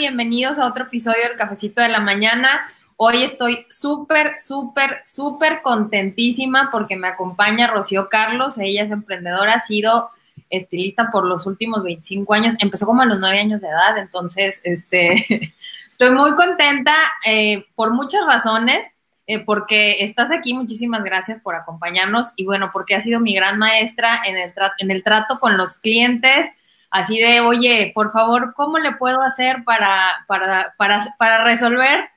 [0.00, 2.66] Bienvenidos a otro episodio del Cafecito de la Mañana.
[2.96, 8.56] Hoy estoy súper, súper, súper contentísima porque me acompaña Rocío Carlos.
[8.56, 10.08] Ella es emprendedora, ha sido
[10.48, 12.54] estilista por los últimos 25 años.
[12.60, 15.52] Empezó como a los 9 años de edad, entonces este,
[15.90, 16.94] estoy muy contenta
[17.26, 18.82] eh, por muchas razones.
[19.26, 23.58] Eh, porque estás aquí, muchísimas gracias por acompañarnos y bueno, porque has sido mi gran
[23.58, 26.50] maestra en el trato con los clientes,
[26.90, 32.08] así de, oye, por favor, ¿cómo le puedo hacer para, para, para, para resolver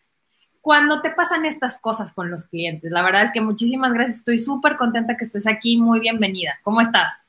[0.61, 2.91] cuando te pasan estas cosas con los clientes?
[2.91, 6.53] La verdad es que muchísimas gracias, estoy súper contenta que estés aquí, muy bienvenida.
[6.63, 7.19] ¿Cómo estás?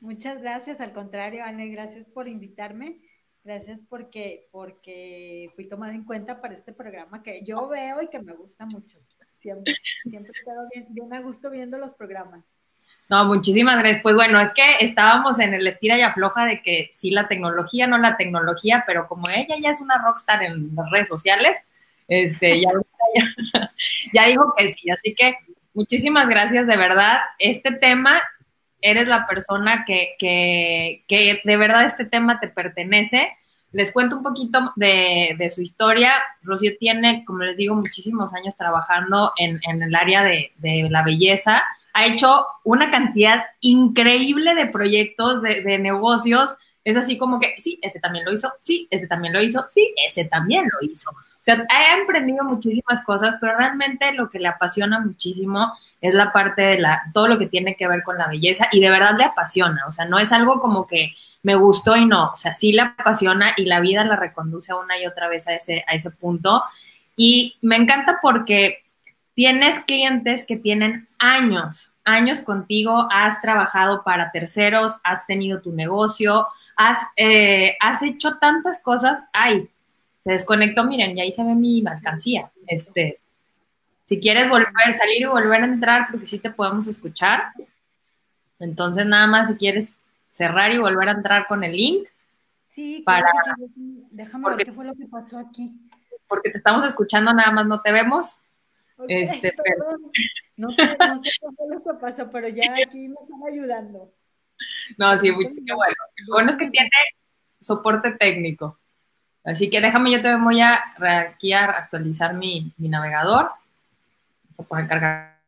[0.00, 3.00] Muchas gracias, al contrario, Anne, gracias por invitarme.
[3.42, 8.20] Gracias porque, porque fui tomada en cuenta para este programa que yo veo y que
[8.20, 8.98] me gusta mucho.
[9.36, 12.52] Siempre, siempre quedo bien, bien a gusto viendo los programas.
[13.10, 14.02] No, muchísimas gracias.
[14.04, 17.88] Pues bueno, es que estábamos en el estira y afloja de que sí la tecnología,
[17.88, 21.58] no la tecnología, pero como ella ya es una rockstar en las redes sociales,
[22.06, 22.68] este, ya,
[24.14, 24.90] ya, dijo que sí.
[24.90, 25.34] Así que
[25.74, 27.18] muchísimas gracias, de verdad.
[27.40, 28.22] Este tema,
[28.80, 33.28] eres la persona que, que, que de verdad este tema te pertenece.
[33.72, 36.12] Les cuento un poquito de, de, su historia.
[36.42, 41.02] Rocío tiene, como les digo, muchísimos años trabajando en, en el área de, de la
[41.02, 46.56] belleza ha hecho una cantidad increíble de proyectos, de, negocios.
[46.84, 49.94] Es así como que, sí, ese también lo hizo, sí, ese también lo hizo, sí,
[50.06, 51.10] ese también lo hizo.
[51.10, 56.32] O sea, ha emprendido muchísimas cosas, pero realmente lo que le apasiona muchísimo es la
[56.32, 59.16] parte de la, todo lo que tiene que ver con la belleza y de verdad
[59.16, 59.86] le apasiona.
[59.86, 62.32] O sea, no es algo como que me gustó y no.
[62.32, 65.54] O sea, sí le apasiona y la vida la reconduce una y otra vez a
[65.54, 66.62] ese, a ese punto.
[67.16, 68.84] Y me encanta porque
[69.34, 76.46] tienes clientes que tienen años, años contigo, has trabajado para terceros, has tenido tu negocio,
[76.76, 79.20] has, eh, has hecho tantas cosas.
[79.32, 79.68] Ay,
[80.22, 82.50] se desconectó, miren, y ahí se ve mi mercancía.
[82.66, 83.20] Este,
[84.04, 87.44] si quieres volver a salir y volver a entrar, porque sí te podemos escuchar.
[88.58, 89.92] Entonces, nada más si quieres
[90.28, 92.08] cerrar y volver a entrar con el link.
[92.66, 93.26] Sí, para...
[94.10, 95.72] déjame ver qué fue lo que pasó aquí.
[96.28, 98.36] Porque te estamos escuchando, nada más no te vemos.
[99.08, 99.54] Este,
[100.56, 104.12] no, sé, no sé lo que pasó, pero ya aquí me están ayudando.
[104.98, 105.96] No, sí, muy bueno.
[106.26, 106.90] Lo bueno es que tiene
[107.60, 108.78] soporte técnico.
[109.44, 110.82] Así que déjame, yo te voy a
[111.28, 113.50] aquí a actualizar mi, mi navegador.
[114.44, 115.40] Vamos a poner cargar.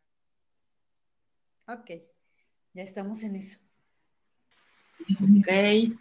[1.66, 1.90] Ok,
[2.72, 3.58] ya estamos en eso.
[5.10, 5.92] Ok.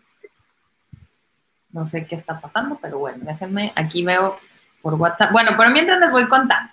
[1.72, 4.38] No sé qué está pasando, pero bueno, déjenme, aquí veo
[4.81, 5.31] por WhatsApp.
[5.31, 6.72] Bueno, pero mientras les voy contando.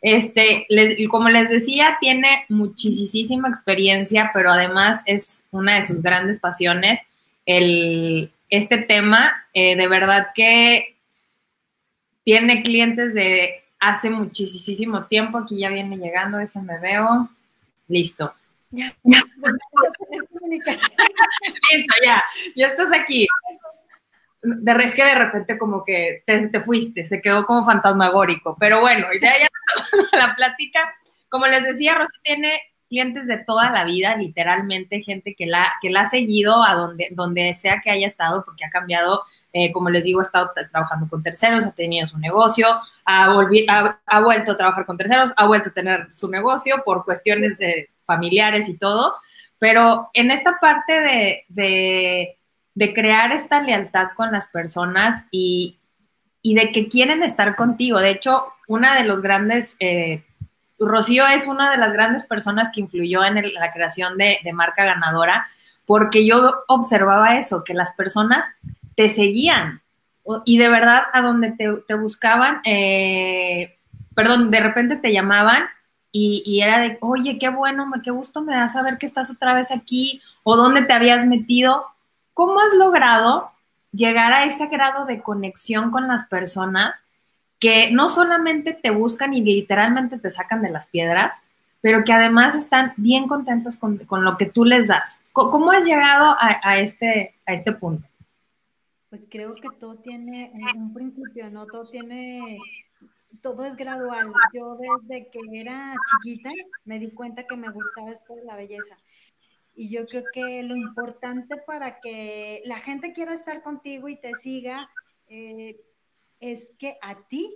[0.00, 0.66] Este,
[1.10, 7.00] como les decía, tiene muchísima experiencia, pero además es una de sus grandes pasiones
[7.46, 9.46] el, este tema.
[9.52, 10.96] Eh, de verdad que
[12.24, 15.38] tiene clientes de hace muchísimo tiempo.
[15.38, 17.28] Aquí ya viene llegando, déjenme veo.
[17.88, 18.32] Listo.
[18.70, 19.22] Ya, ya.
[21.72, 22.22] Listo, ya.
[22.54, 23.26] Ya estás aquí
[24.42, 28.56] de es que de repente como que te, fuiste, se quedó como fantasmagórico.
[28.58, 29.48] Pero bueno, ya, ya
[30.18, 30.80] la plática,
[31.28, 35.90] como les decía, Rosy tiene clientes de toda la vida, literalmente, gente que la, que
[35.90, 39.22] la ha seguido a donde, donde sea que haya estado, porque ha cambiado,
[39.52, 42.66] eh, como les digo, ha estado trabajando con terceros, ha tenido su negocio,
[43.04, 47.58] ha, ha, vuelto a trabajar con terceros, ha vuelto a tener su negocio por cuestiones
[48.04, 49.14] familiares y todo.
[49.58, 52.37] Pero en esta parte de de
[52.94, 55.78] crear esta lealtad con las personas y,
[56.44, 57.98] de que quieren estar contigo.
[57.98, 60.22] De hecho, una de los grandes, eh,
[60.78, 65.48] Rocío es una de las grandes personas que influyó en la creación de, marca ganadora,
[65.86, 68.46] porque yo observaba eso, que las personas
[68.96, 69.82] te seguían
[70.44, 73.76] y de verdad a donde te, buscaban, eh,
[74.14, 75.64] perdón, de repente te llamaban
[76.12, 79.54] y, y, era de, oye, qué bueno, qué gusto me da saber que estás otra
[79.54, 81.86] vez aquí o dónde te habías metido
[82.38, 83.50] ¿Cómo has logrado
[83.90, 86.96] llegar a ese grado de conexión con las personas
[87.58, 91.34] que no solamente te buscan y literalmente te sacan de las piedras,
[91.80, 95.18] pero que además están bien contentos con, lo que tú les das?
[95.32, 98.06] ¿Cómo has llegado a, este, a este punto?
[99.10, 101.66] Pues creo que todo tiene un principio, ¿no?
[101.66, 102.56] Todo tiene,
[103.42, 104.32] todo es gradual.
[104.54, 105.92] Yo desde que era
[106.22, 106.50] chiquita
[106.84, 108.96] me di cuenta que me gustaba esto de la belleza.
[109.80, 114.34] Y yo creo que lo importante para que la gente quiera estar contigo y te
[114.34, 114.90] siga
[115.28, 115.80] eh,
[116.40, 117.54] es que a ti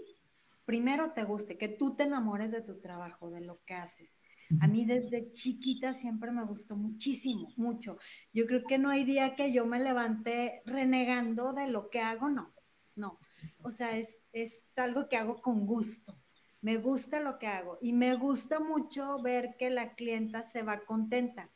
[0.65, 4.21] primero te guste, que tú te enamores de tu trabajo, de lo que haces.
[4.61, 7.99] A mí desde chiquita siempre me gustó muchísimo, mucho.
[8.33, 12.29] Yo creo que no hay día que yo me levante renegando de lo que hago,
[12.29, 12.55] no,
[12.95, 13.19] no.
[13.63, 16.17] O sea, es, es algo que hago con gusto.
[16.61, 20.85] Me gusta lo que hago y me gusta mucho ver que la clienta se va
[20.85, 21.51] contenta.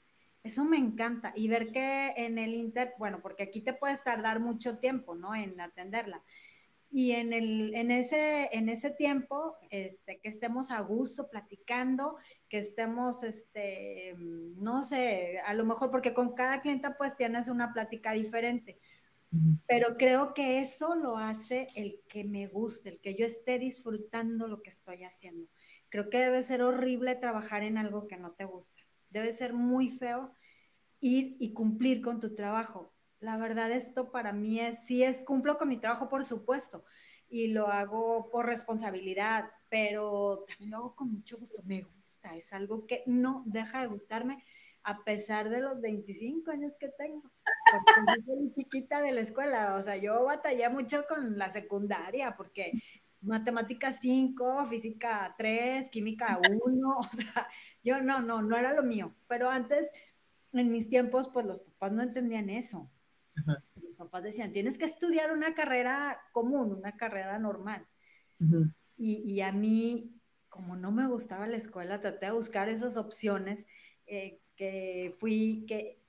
[0.46, 1.32] Eso me encanta.
[1.36, 5.34] Y ver que en el Inter, bueno, porque aquí te puedes tardar mucho tiempo, ¿no?
[5.34, 6.22] En atenderla
[6.90, 12.16] y en, el, en, ese, en ese tiempo, este, que estemos a gusto platicando,
[12.48, 17.72] que estemos, este, no sé, a lo mejor porque con cada clienta pues tienes una
[17.72, 18.78] plática diferente,
[19.66, 24.46] pero creo que eso lo hace el que me guste, el que yo esté disfrutando
[24.48, 25.50] lo que estoy haciendo.
[25.90, 28.85] Creo que debe ser horrible trabajar en algo que no te gusta.
[29.16, 30.30] Debe ser muy feo
[31.00, 32.92] ir y cumplir con tu trabajo.
[33.18, 36.84] La verdad esto para mí es, sí es, cumplo con mi trabajo por supuesto
[37.30, 42.52] y lo hago por responsabilidad, pero también lo hago con mucho gusto, me gusta, es
[42.52, 44.44] algo que no deja de gustarme
[44.82, 47.22] a pesar de los 25 años que tengo,
[47.72, 52.70] porque soy chiquita de la escuela, o sea, yo batallé mucho con la secundaria porque
[53.22, 57.48] matemáticas 5, física 3, química 1, o sea,
[57.86, 59.88] yo no, no, no era lo mío, pero antes,
[60.52, 62.90] en mis tiempos, pues los papás no entendían eso.
[63.76, 67.86] Mis papás decían, tienes que estudiar una carrera común, una carrera normal.
[68.96, 73.68] y, a mí, como no me gustaba la escuela, traté de buscar esas opciones
[74.06, 76.02] eh, que fui, que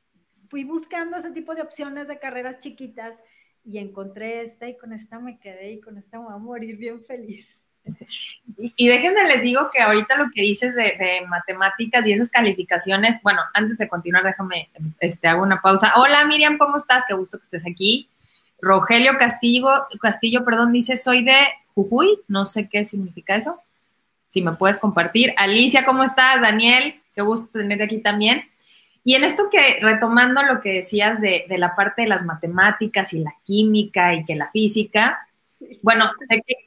[0.49, 3.21] fui buscando ese tipo de opciones de carreras chiquitas
[3.63, 6.77] y encontré esta y con esta me quedé y con esta me voy a morir
[6.77, 7.66] bien feliz.
[8.57, 13.41] Y, déjenme les digo que ahorita lo que dices de, matemáticas y esas calificaciones, bueno,
[13.53, 14.69] antes de continuar, déjame,
[14.99, 15.93] este, hago una pausa.
[15.97, 17.03] Hola Miriam, ¿cómo estás?
[17.07, 18.09] Qué gusto que estés aquí.
[18.59, 21.37] Rogelio Castillo, Castillo, perdón, dice, soy de
[21.75, 23.59] Jujuy, no sé qué significa eso.
[24.29, 25.33] Si me puedes compartir.
[25.37, 26.41] Alicia, ¿cómo estás?
[26.41, 28.45] Daniel, qué gusto tenerte aquí también.
[29.03, 33.13] Y en esto que, retomando lo que decías de, de la parte de las matemáticas
[33.13, 35.27] y la química y que la física,
[35.81, 36.66] bueno, sé que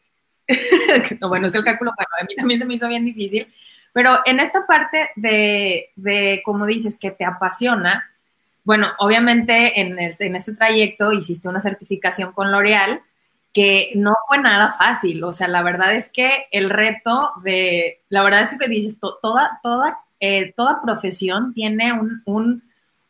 [1.21, 3.47] no, bueno, es que el cálculo, bueno, a mí también se me hizo bien difícil,
[3.93, 8.11] pero en esta parte de, de como dices, que te apasiona,
[8.65, 13.01] bueno, obviamente en, en este trayecto hiciste una certificación con L'Oreal
[13.53, 18.23] que no fue nada fácil, o sea, la verdad es que el reto de, la
[18.23, 22.63] verdad es que dices, toda, toda, eh, toda profesión tiene un, un,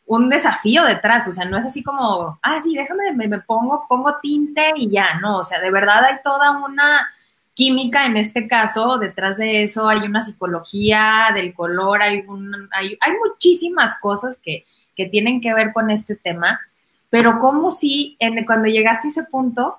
[0.07, 3.85] un, desafío detrás, o sea, no es así como, ah, sí, déjame, me, me pongo,
[3.87, 7.07] pongo tinte y ya, no, o sea, de verdad hay toda una
[7.61, 12.25] química en este caso, detrás de eso hay una psicología del color, hay,
[12.71, 14.65] hay, muchísimas cosas que,
[15.11, 16.59] tienen que ver con este tema,
[17.11, 18.17] pero como si
[18.47, 19.77] cuando llegaste a ese punto,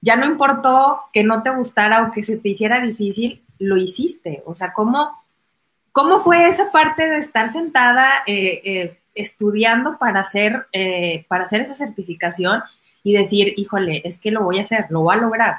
[0.00, 4.42] ya no importó que no te gustara o que se te hiciera difícil, lo hiciste.
[4.46, 5.10] O sea, ¿cómo,
[5.90, 11.62] cómo fue esa parte de estar sentada eh, eh, estudiando para hacer, eh, para hacer
[11.62, 12.62] esa certificación
[13.04, 15.54] y decir, híjole, es que lo voy a hacer, lo voy a lograr?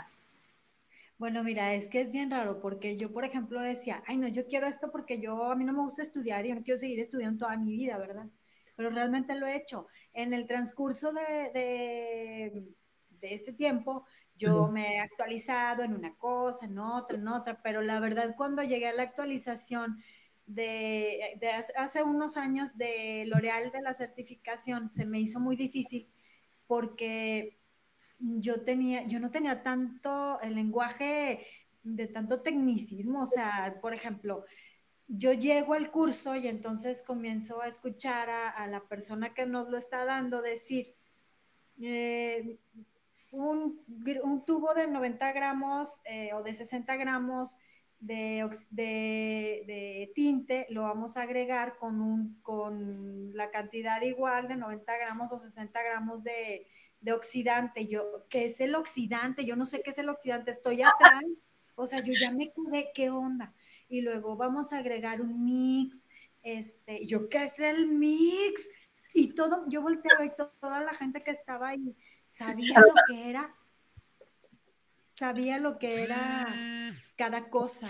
[1.17, 4.45] Bueno, mira, es que es bien raro porque yo, por ejemplo, decía, ay, no, yo
[4.47, 6.99] quiero esto porque yo, a mí no me gusta estudiar y yo no quiero seguir
[6.99, 8.27] estudiando toda mi vida, ¿verdad?
[8.75, 9.87] Pero realmente lo he hecho.
[10.13, 12.75] En el transcurso de, de,
[13.21, 14.05] este tiempo,
[14.35, 18.61] yo me he actualizado en una cosa, en otra, en otra, pero la verdad, cuando
[18.61, 19.97] llegué a la actualización
[20.45, 26.07] de, de hace unos años de L'Oreal de la certificación, se me hizo muy difícil
[26.67, 27.57] porque
[28.19, 31.45] yo tenía, yo no tenía tanto el lenguaje
[31.83, 34.45] de tanto tecnicismo, o sea, por ejemplo,
[35.07, 39.77] yo llego al curso y entonces comienzo a escuchar a, la persona que nos lo
[39.77, 40.95] está dando decir,
[41.79, 42.57] eh,
[43.31, 43.83] un,
[44.45, 47.57] tubo de 90 gramos eh, o de 60 gramos
[47.99, 54.97] de, de, tinte lo vamos a agregar con, un, con la cantidad igual de 90
[54.97, 56.67] gramos o 60 gramos de,
[57.05, 57.85] de oxidante.
[57.85, 59.45] Yo, ¿qué es el oxidante?
[59.45, 61.23] Yo no sé qué es el oxidante, estoy atrás.
[61.75, 63.53] O sea, yo ya me quedé, ¿qué onda?
[63.87, 66.07] Y luego vamos a agregar un mix.
[66.41, 68.69] Este, yo, ¿qué es el mix?
[69.13, 71.95] Y todo, yo volteé a ver toda la gente que estaba ahí,
[72.27, 73.55] sabía lo que era,
[75.03, 76.45] sabía lo que era
[77.15, 77.87] cada cosa.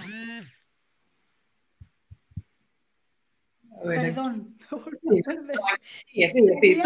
[3.84, 4.57] Perdón.
[6.12, 6.81] Sí, sí, sí,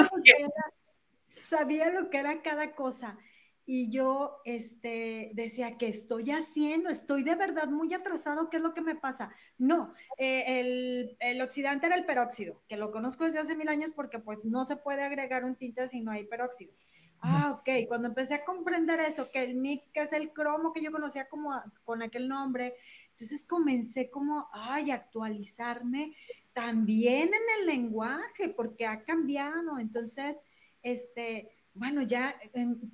[1.49, 3.17] sabía lo que era cada cosa.
[3.65, 6.89] Y yo este, decía, ¿qué estoy haciendo?
[6.89, 9.31] Estoy de verdad muy atrasado, ¿qué es lo que me pasa?
[9.59, 13.91] No, eh, el, el, oxidante era el peróxido, que lo conozco desde hace mil años
[13.95, 16.73] porque pues no se puede agregar un tinte si no hay peróxido.
[17.21, 20.81] Ah, ok, cuando empecé a comprender eso, que el mix, que es el cromo que
[20.81, 21.51] yo conocía como
[21.83, 22.75] con aquel nombre,
[23.09, 26.15] entonces comencé como, ay, actualizarme
[26.53, 29.77] también en el lenguaje, porque ha cambiado.
[29.79, 30.37] Entonces,
[30.83, 32.35] este, bueno, ya,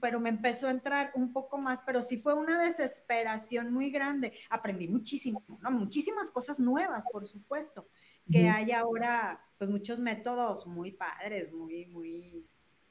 [0.01, 4.33] pero me empezó a entrar un poco más, pero sí fue una desesperación muy grande.
[4.49, 5.71] Aprendí muchísimo, ¿no?
[5.71, 7.87] muchísimas cosas nuevas, por supuesto,
[8.31, 12.45] que hay ahora, pues muchos métodos muy padres, muy, muy,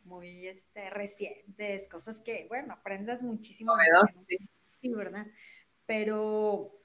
[0.04, 3.74] muy este, recientes, cosas que, bueno, aprendes muchísimo.
[4.80, 5.26] Sí, ¿verdad?
[5.86, 6.80] Pero,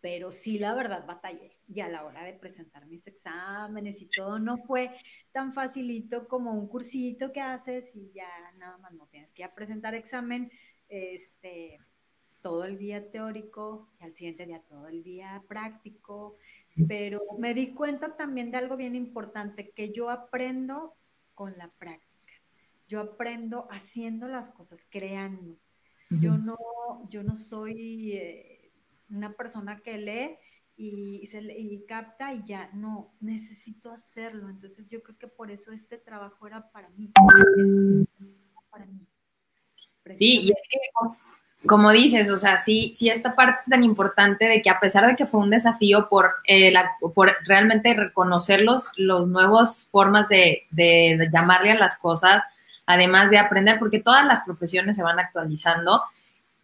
[0.00, 4.38] pero sí, la verdad, batallé y a la hora de presentar mis exámenes y todo,
[4.38, 4.90] no fue
[5.32, 9.46] tan facilito como un cursito que haces y ya nada más no tienes que ir
[9.46, 10.50] a presentar examen
[10.88, 11.78] este,
[12.40, 16.36] todo el día teórico y al siguiente día todo el día práctico,
[16.86, 20.94] pero me di cuenta también de algo bien importante, que yo aprendo
[21.34, 22.32] con la práctica,
[22.86, 25.58] yo aprendo haciendo las cosas, creando.
[26.08, 26.56] Yo no,
[27.10, 28.70] yo no soy eh,
[29.10, 30.38] una persona que lee
[30.76, 34.48] y, se, y capta y ya, no, necesito hacerlo.
[34.48, 37.10] Entonces yo creo que por eso este trabajo era para mí.
[38.70, 39.06] Para mí.
[40.14, 40.78] Sí, y es que,
[41.66, 45.16] como dices, o sea, sí, sí, esta parte tan importante de que a pesar de
[45.16, 46.72] que fue un desafío por, eh,
[47.14, 52.44] por realmente reconocer los, los nuevos formas de, de llamarle a las cosas,
[52.84, 56.02] además de aprender, porque todas las profesiones se van actualizando,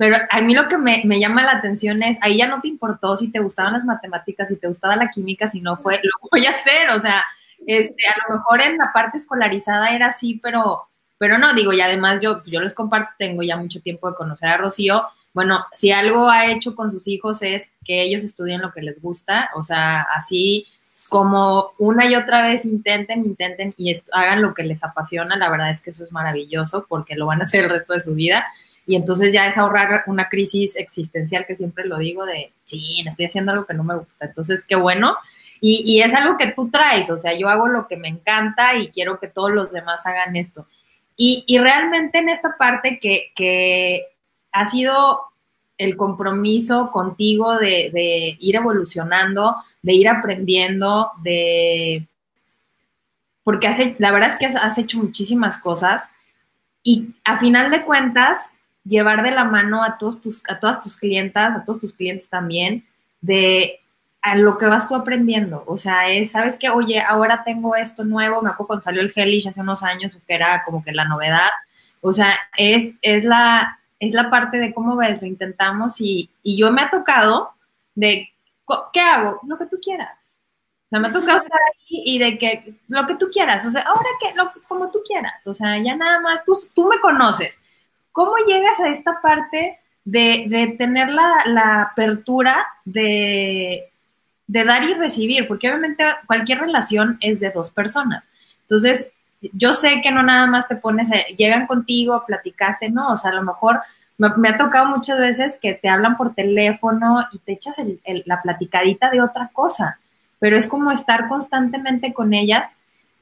[0.02, 3.16] pero a mí lo que me, llama la atención es, ahí ya no te importó
[3.16, 6.44] si te gustaban las matemáticas, si te gustaba la química, si no fue, lo voy
[6.44, 7.24] a hacer, o sea,
[7.68, 11.80] este, a lo mejor en la parte escolarizada era así, pero, pero no, digo, y
[11.80, 15.92] además yo, yo les comparto, tengo ya mucho tiempo de conocer a Rocío, bueno, si
[15.92, 19.62] algo ha hecho con sus hijos es que ellos estudien lo que les gusta, o
[19.62, 20.66] sea, así
[21.10, 25.70] como una y otra vez intenten, intenten y hagan lo que les apasiona, la verdad
[25.70, 28.44] es que eso es maravilloso porque lo van a hacer el resto de su vida
[28.86, 33.26] y entonces ya es ahorrar una crisis existencial que siempre lo digo de, sí, estoy
[33.26, 34.26] haciendo algo que no me gusta.
[34.26, 35.16] Entonces, qué bueno.
[35.60, 38.74] Y, y, es algo que tú traes, o sea, yo hago lo que me encanta
[38.74, 40.66] y quiero que todos los demás hagan esto.
[41.16, 44.06] Y, y realmente en esta parte que, que,
[44.50, 45.20] ha sido
[45.78, 52.06] el compromiso contigo de, de ir evolucionando, de ir aprendiendo, de...
[53.44, 56.02] Porque hace, la verdad es que has, has hecho muchísimas cosas
[56.82, 58.42] y a final de cuentas
[58.84, 62.28] llevar de la mano a todos tus, a todas tus clientas, a todos tus clientes
[62.28, 62.84] también,
[63.20, 63.80] de
[64.22, 65.64] a lo que vas tú aprendiendo.
[65.66, 66.70] O sea, es, ¿sabes qué?
[66.70, 70.34] Oye, ahora tengo esto nuevo, me acuerdo cuando salió el Hellish hace unos años, que
[70.34, 71.50] era como que la novedad.
[72.00, 76.56] O sea, es, es, la, es la parte de cómo ves, lo intentamos y, y
[76.56, 77.50] yo me ha tocado
[77.94, 78.30] de,
[78.92, 79.40] ¿qué hago?
[79.46, 80.30] Lo que tú quieras.
[80.86, 83.72] O sea, me ha tocado estar ahí y de que lo que tú quieras, o
[83.72, 87.00] sea, ahora que, lo, como tú quieras, o sea, ya nada más, tú, tú me
[87.00, 87.58] conoces,
[88.12, 93.88] ¿Cómo llegas a esta parte de, tener la, apertura de,
[94.46, 95.48] dar y recibir?
[95.48, 98.28] Porque obviamente cualquier relación es de dos personas.
[98.62, 99.10] Entonces,
[99.52, 103.34] yo sé que no nada más te pones, llegan contigo, platicaste, no, o sea, a
[103.34, 103.80] lo mejor
[104.18, 107.76] me, ha tocado muchas veces que te hablan por teléfono y te echas
[108.24, 109.98] la platicadita de otra cosa,
[110.38, 112.70] pero es como estar constantemente con ellas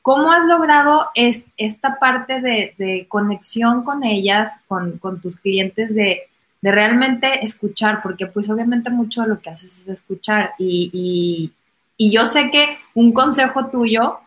[0.02, 6.22] ¿Cómo has logrado esta parte de, conexión con ellas, con, tus clientes, de,
[6.62, 8.00] realmente escuchar?
[8.02, 11.52] Porque pues obviamente mucho de lo que haces es escuchar y,
[11.98, 14.20] yo sé que un consejo tuyo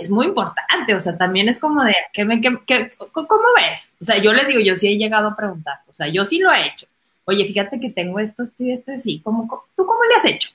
[0.00, 3.92] es muy importante, o sea, también es como de, ¿qué me, ¿cómo ves?
[4.00, 6.38] O sea, yo les digo, yo sí he llegado a preguntar, o sea, yo sí
[6.38, 6.86] lo he hecho.
[7.24, 10.50] Oye, fíjate que tengo esto, esto y esto, sí, ¿cómo, ¿tú cómo le has hecho?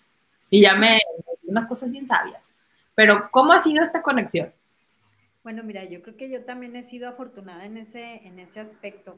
[0.50, 2.50] Y ya me, me unas cosas bien sabias.
[3.00, 4.53] Pero, ¿cómo ha sido esta conexión?
[5.41, 9.18] Bueno, mira, yo creo que yo también he sido afortunada en ese, en ese aspecto.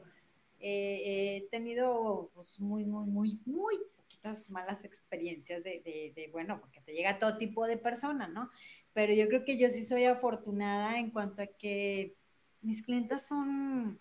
[0.60, 6.92] Eh, he tenido pues, muy, muy, muy, muy poquitas malas experiencias de, bueno, porque te
[6.92, 8.50] llega todo tipo de persona, ¿no?
[8.92, 12.14] Pero yo creo que yo sí soy afortunada en cuanto a que
[12.60, 13.98] mis clientes son,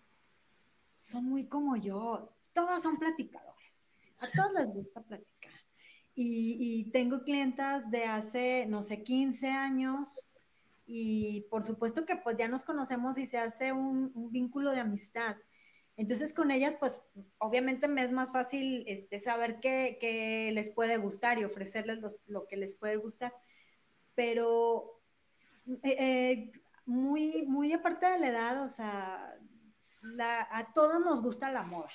[0.93, 5.40] son muy como yo, todas son platicadoras, a todas les gusta platicar.
[6.13, 10.29] Y, tengo clientas de hace, no sé, 15 años
[10.85, 15.37] y por supuesto que pues ya nos conocemos y se hace un, vínculo de amistad.
[15.97, 17.01] Entonces con ellas pues
[17.37, 22.57] obviamente me es más fácil este, saber qué, les puede gustar y ofrecerles lo que
[22.57, 23.33] les puede gustar.
[24.15, 25.01] Pero
[25.83, 26.51] eh, eh,
[26.85, 29.33] muy, muy aparte de la edad, o sea,
[30.19, 31.91] a todos nos gusta la moda,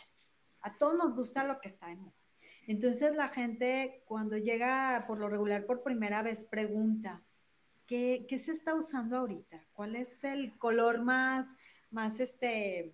[0.62, 2.25] a todos nos gusta lo que está en moda.
[2.66, 7.22] Entonces la gente cuando llega por lo regular por primera vez pregunta,
[7.86, 9.64] ¿qué, se está usando ahorita?
[9.72, 11.56] ¿Cuál es el color más,
[11.90, 12.92] más este,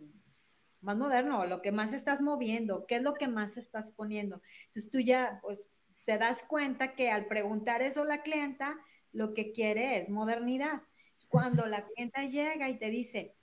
[0.80, 2.86] más moderno, lo que más estás moviendo?
[2.86, 4.42] ¿Qué es lo que más estás poniendo?
[4.66, 5.70] Entonces tú ya, pues,
[6.04, 8.78] te das cuenta que al preguntar eso a la clienta,
[9.12, 10.82] lo que quiere es modernidad.
[11.28, 13.34] Cuando la clienta llega y te dice,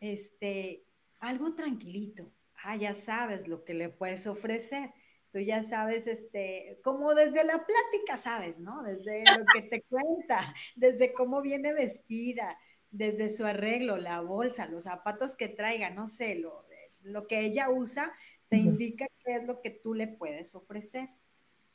[0.00, 0.84] este,
[1.18, 2.30] algo tranquilito,
[2.64, 4.92] ah, ya sabes lo que le puedes ofrecer.
[5.32, 8.82] Tú ya sabes, este, como desde la plática, sabes, ¿no?
[8.82, 10.40] Desde lo que te cuenta,
[10.76, 12.58] desde cómo viene vestida,
[12.90, 16.66] desde su arreglo, la bolsa, los zapatos que traiga, no sé, lo,
[17.02, 18.12] lo que ella usa,
[18.48, 21.08] te indica qué es lo que tú le puedes ofrecer.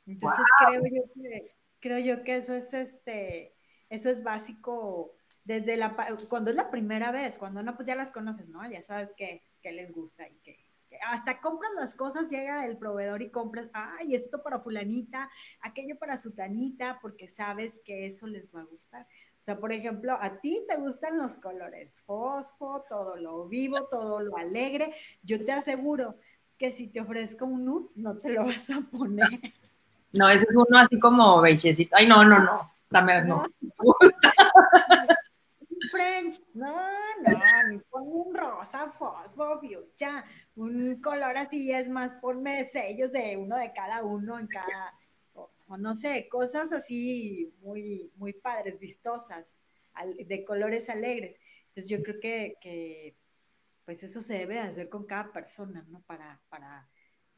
[0.06, 3.54] Entonces creo yo que creo yo que eso es este
[3.88, 5.96] eso es básico desde la
[6.28, 8.68] cuando es la primera vez, cuando no pues ya las conoces, ¿no?
[8.68, 10.64] Ya sabes que, les gusta y que,
[11.06, 16.18] hasta compras las cosas, llega el proveedor y compras, ay, esto para fulanita, aquello para
[16.18, 19.02] sutanita, porque sabes que eso les va a gustar.
[19.02, 24.20] O sea, por ejemplo, a ti te gustan los colores fosfo, todo lo vivo, todo
[24.20, 24.92] lo alegre.
[25.22, 26.16] Yo te aseguro
[26.58, 29.52] que si te ofrezco un nude, no te lo vas a poner.
[30.12, 31.94] No, ese es uno así como bellecito.
[31.96, 32.72] Ay, no, no, no.
[32.90, 33.44] Dame, no.
[35.90, 36.76] French, no,
[37.22, 40.24] no, ni pongo un rosa, fosfo, fuchsia,
[40.54, 44.94] un color así es más, ponme sellos de uno de cada uno en cada,
[45.34, 49.58] o, no sé, cosas así muy, muy padres, vistosas,
[50.18, 51.40] de colores alegres.
[51.68, 53.16] Entonces yo creo que, que
[53.84, 56.02] pues eso se debe hacer con cada persona, ¿no?
[56.02, 56.88] Para, para,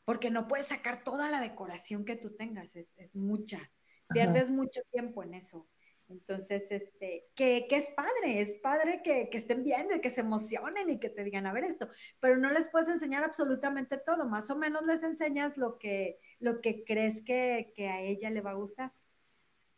[0.05, 3.71] porque no puedes sacar toda la decoración que tú tengas, es, es mucha,
[4.09, 5.67] pierdes mucho tiempo en eso.
[6.11, 10.23] Entonces, este, que, que es padre, es padre que, que, estén viendo y que se
[10.23, 11.89] emocionen y que te digan a ver esto,
[12.19, 16.63] pero no les puedes enseñar absolutamente todo, más o menos les enseñas lo que, lo
[16.63, 18.91] que crees que, que a ella le va a gustar.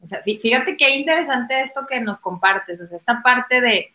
[0.00, 3.92] O sea, fíjate qué interesante esto que nos compartes, o sea, esta parte de,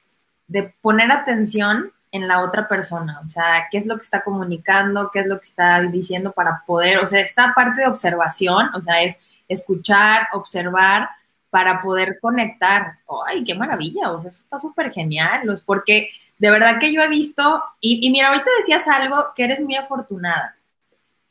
[0.47, 5.09] de poner atención en la otra persona, o sea, qué es lo que está comunicando,
[5.11, 8.81] qué es lo que está diciendo para poder, o sea, esta parte de observación, o
[8.81, 11.09] sea, es escuchar, observar
[11.49, 12.99] para poder conectar.
[13.27, 14.11] ¡Ay, qué maravilla!
[14.11, 18.29] O sea, eso está súper genial, porque de verdad que yo he visto, y, mira,
[18.29, 20.55] ahorita decías algo que eres muy afortunada.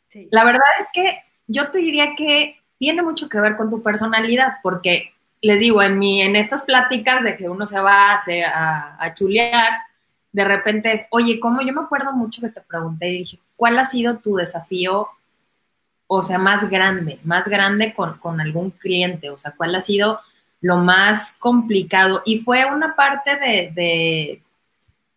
[0.08, 0.28] Sí.
[0.30, 4.54] La verdad es que yo te diría que tiene mucho que ver con tu personalidad,
[4.62, 8.22] porque les digo, en, mi, en estas pláticas de que uno se va a,
[8.54, 9.72] a, a chulear,
[10.32, 13.78] de repente es, oye, como yo me acuerdo mucho que te pregunté y dije, ¿cuál
[13.78, 15.08] ha sido tu desafío,
[16.06, 19.30] o sea, más grande, más grande con, algún cliente?
[19.30, 20.20] O sea, ¿cuál ha sido
[20.60, 22.22] lo más complicado?
[22.24, 24.40] Y fue una parte de,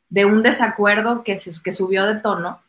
[0.10, 2.60] de, un desacuerdo que, se, que subió de tono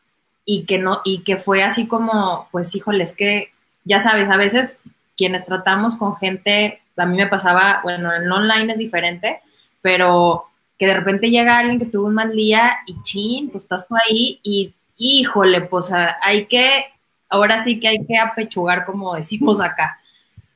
[0.45, 3.51] y que, no, y que fue así como, pues, híjole, es que,
[3.83, 4.77] ya sabes, a veces
[5.17, 9.41] quienes tratamos con gente, a mí me pasaba, bueno, en online es diferente,
[9.81, 10.45] pero
[10.77, 13.95] que de repente llega alguien que tuvo un mal día y chin, pues estás tú
[13.95, 16.85] ahí y híjole, pues hay que,
[17.29, 19.99] ahora sí que hay que apechugar como decimos acá.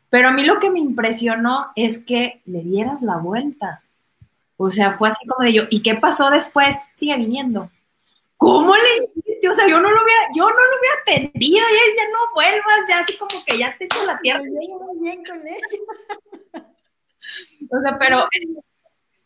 [0.09, 3.81] Pero a mí lo que me impresionó es que le dieras la vuelta.
[4.57, 6.75] O sea, fue así como de yo, ¿y qué pasó después?
[6.95, 7.69] Sigue viniendo.
[8.37, 9.49] ¿Cómo le hiciste?
[9.49, 12.89] O sea, yo no lo hubiera, yo no lo hubiera atendido, ya, ya no vuelvas,
[12.89, 14.41] ya así como que ya te echo la tierra.
[14.43, 16.67] Muy bien con ella.
[17.71, 18.27] O sea, pero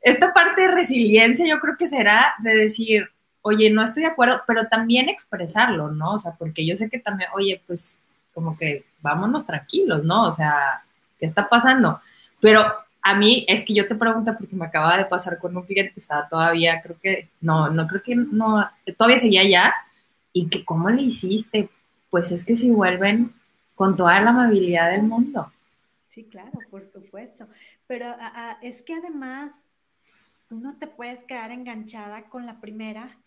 [0.02, 3.10] esta parte de resiliencia yo creo que será de decir,
[3.42, 6.14] oye, no estoy de acuerdo, pero también expresarlo, ¿no?
[6.14, 7.98] O sea, porque yo sé que también, oye, pues
[8.34, 10.30] como que vámonos tranquilos, ¿no?
[10.30, 10.84] O sea,
[11.20, 12.00] ¿qué está pasando?
[12.40, 12.62] Pero
[13.02, 15.94] a mí es que yo te pregunto porque me acaba de pasar con un cliente
[15.94, 19.74] que estaba todavía, creo que, no, no creo que, no, todavía seguía allá,
[20.34, 21.70] y que cómo le hiciste,
[22.10, 23.32] pues es que se vuelven
[23.76, 25.52] con toda la amabilidad del mundo.
[26.06, 27.48] Sí, claro, por supuesto.
[27.88, 28.16] Pero
[28.62, 29.68] es que además
[30.48, 33.18] tú no te puedes quedar enganchada con la primera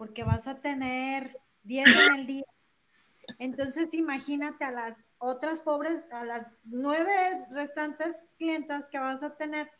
[0.00, 2.46] porque vas a tener 10 en el día.
[3.38, 7.12] Entonces imagínate a las otras pobres, a las nueve
[7.50, 9.70] restantes clientas que vas a tener,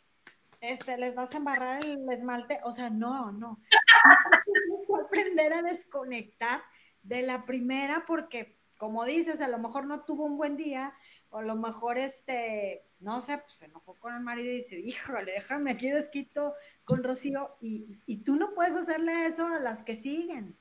[0.61, 3.59] este, les vas a embarrar el esmalte, o sea, no, no.
[5.03, 6.61] Aprender a desconectar
[7.01, 10.93] de la primera porque, como dices, a lo mejor no tuvo un buen día,
[11.31, 14.79] o a lo mejor este, no sé, pues se enojó con el marido y dice,
[14.79, 19.81] híjole, déjame aquí desquito con Rocío, y, y tú no puedes hacerle eso a las
[19.83, 20.55] que siguen.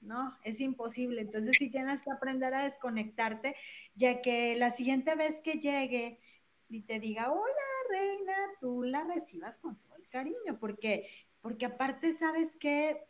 [0.00, 1.20] No, es imposible.
[1.20, 3.56] Entonces sí tienes que aprender a desconectarte,
[3.94, 6.20] ya que la siguiente vez que llegue
[6.68, 7.52] y te diga, hola
[7.88, 11.08] reina, tú la recibas con todo el cariño, porque,
[11.40, 13.06] porque aparte sabes que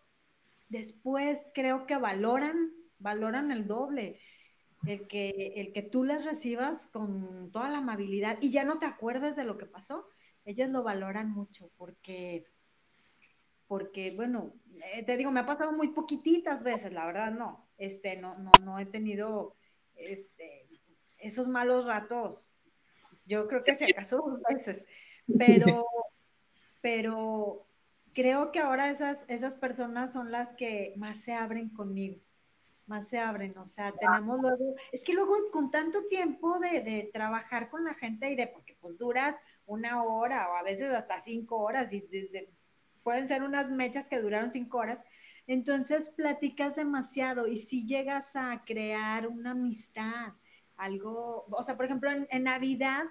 [0.68, 4.20] después creo que valoran, valoran el doble
[4.86, 8.86] el que, el que tú las recibas con toda la amabilidad y ya no te
[8.86, 10.08] acuerdes de lo que pasó,
[10.44, 12.46] ellas lo valoran mucho porque,
[13.66, 14.54] porque bueno,
[14.94, 18.52] eh, te digo, me ha pasado muy poquititas veces, la verdad no, este, no, no,
[18.60, 19.56] no he tenido
[19.96, 20.68] este,
[21.18, 22.54] esos malos ratos.
[23.24, 24.86] Yo creo que si acaso dos veces,
[25.36, 25.84] pero,
[26.80, 27.66] pero
[28.12, 32.20] creo que ahora esas, esas personas son las que más se abren conmigo,
[32.86, 37.10] más se abren, o sea, tenemos luego, es que luego con tanto tiempo de, de
[37.12, 41.18] trabajar con la gente y de, porque pues duras una hora o a veces hasta
[41.18, 42.06] cinco horas y
[43.02, 45.04] pueden ser unas mechas que duraron cinco horas,
[45.46, 50.32] entonces platicas demasiado y si llegas a crear una amistad,
[50.76, 53.04] algo, o sea, por ejemplo, en, Navidad,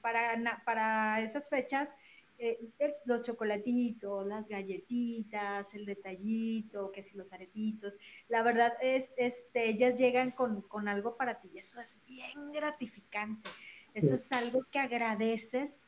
[0.00, 1.90] para, para esas fechas,
[2.38, 2.70] eh,
[3.04, 9.98] los chocolatitos, las galletitas, el detallito, que si los aretitos, la verdad es, este, ellas
[9.98, 13.48] llegan con, con algo para ti y eso es bien gratificante.
[13.94, 15.84] Eso es algo que agradeces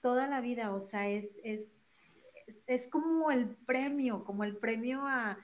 [0.00, 1.84] toda la vida, o sea, es, es
[2.66, 5.38] es como el premio, como el premio a,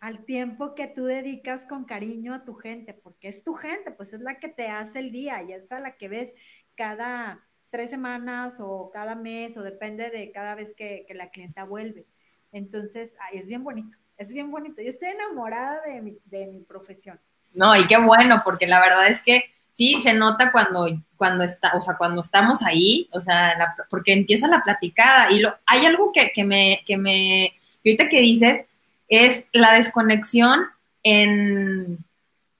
[0.00, 4.12] al tiempo que tú dedicas con cariño a tu gente, porque es tu gente, pues
[4.12, 6.34] es la que te hace el día y es a la que ves
[6.76, 12.06] cada tres semanas o cada mes o depende de cada vez que, la clienta vuelve.
[12.52, 14.80] Entonces, es bien bonito, es bien bonito.
[14.82, 17.20] Yo estoy enamorada de mi, de mi profesión.
[17.52, 21.72] No, y qué bueno, porque la verdad es que sí se nota cuando, cuando está,
[21.76, 26.12] o sea, cuando estamos ahí, o sea, porque empieza la platicada y lo, hay algo
[26.12, 27.54] que, que me, que me,
[27.84, 28.64] ahorita que dices,
[29.08, 30.66] es la desconexión
[31.02, 31.98] en,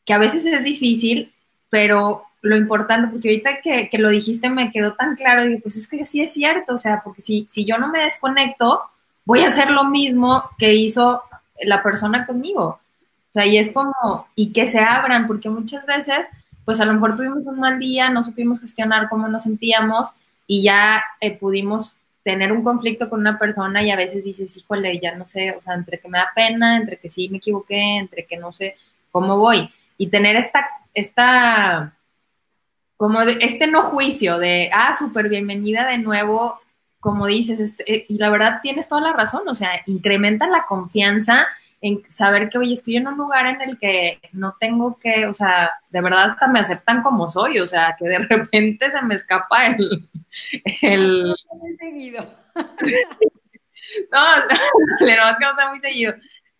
[0.05, 1.33] que a veces es difícil,
[1.71, 5.77] pero lo importante, porque ahorita que, que lo dijiste me quedó tan claro, digo, pues
[5.77, 8.83] es que sí es cierto, o sea, porque si, si yo no me desconecto,
[9.25, 11.23] voy a hacer lo mismo que hizo
[11.63, 12.81] la persona conmigo.
[13.31, 16.27] O sea, y es como, y que se abran, porque muchas veces
[16.69, 20.11] pues a lo mejor tuvimos un mal día, no supimos gestionar cómo nos sentíamos
[20.47, 25.01] y ya eh, pudimos tener un conflicto con una persona y a veces dices, híjole,
[25.01, 27.97] ya no sé, o sea, entre que me da pena, entre que sí me equivoqué,
[27.97, 28.77] entre que no sé
[29.11, 29.71] cómo voy.
[29.97, 31.95] Y tener esta, esta,
[32.99, 36.61] como este no juicio de, ah, súper bienvenida de nuevo,
[36.99, 40.67] como dices, este, eh, y la verdad tienes toda la razón, o sea, incrementa la
[40.67, 41.47] confianza
[41.81, 45.33] en saber que, oye, estoy en un lugar en el que no tengo que, o
[45.33, 49.15] sea, de verdad hasta me aceptan como soy, o sea, que de repente se me
[49.15, 50.09] escapa el...
[50.83, 51.37] el...
[51.55, 52.27] Muy seguido.
[54.13, 54.25] no,
[55.07, 56.15] le no, es que no sea muy seguido.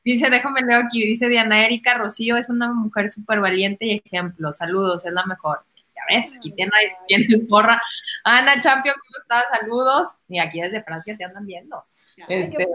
[0.05, 4.53] Dice, déjame leer aquí, dice Diana Erika Rocío, es una mujer súper valiente y ejemplo.
[4.53, 5.63] Saludos, es la mejor.
[6.09, 6.75] Ves, aquí tienes,
[7.09, 7.81] tienes porra.
[8.25, 9.45] Ana Champion, ¿cómo estás?
[9.61, 10.09] Saludos.
[10.29, 11.83] Y aquí desde Francia te andan viendo.
[12.29, 12.69] Este,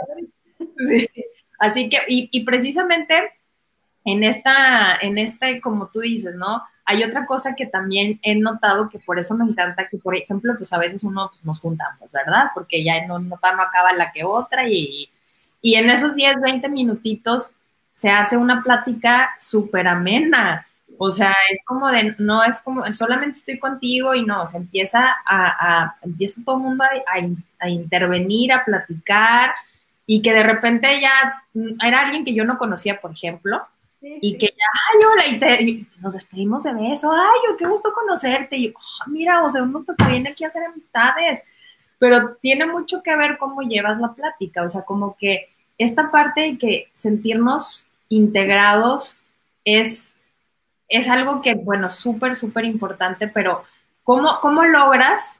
[0.87, 1.09] sí.
[1.59, 3.31] Así que, y, precisamente
[4.03, 6.61] en esta, en este, como tú dices, ¿no?
[6.85, 10.55] Hay otra cosa que también he notado que por eso me encanta que, por ejemplo,
[10.57, 12.47] pues a veces uno pues, nos juntamos, ¿verdad?
[12.53, 15.09] Porque ya no, no, no acaba la que otra y,
[15.61, 17.53] y en esos 10, 20 minutitos
[17.93, 20.67] se hace una plática súper amena.
[21.05, 25.13] O sea, es como de, no es como, solamente estoy contigo y no, se empieza
[25.25, 27.19] a, empieza todo el mundo a,
[27.59, 29.51] a intervenir, a platicar,
[30.05, 33.61] y que de repente ya mm, era alguien que yo no conocía, por ejemplo,
[34.01, 38.55] y que ya, ay, hola, y, te, nos despedimos de beso, ay, qué gusto conocerte,
[38.55, 41.41] y ah, mira, o sea, uno te viene aquí a hacer amistades,
[41.99, 46.39] pero tiene mucho que ver cómo llevas la plática, o sea, como que esta parte
[46.39, 49.17] de que sentirnos integrados
[49.65, 50.12] es,
[50.97, 53.63] es algo que, bueno, súper, súper importante, pero
[54.03, 55.37] ¿cómo, ¿cómo logras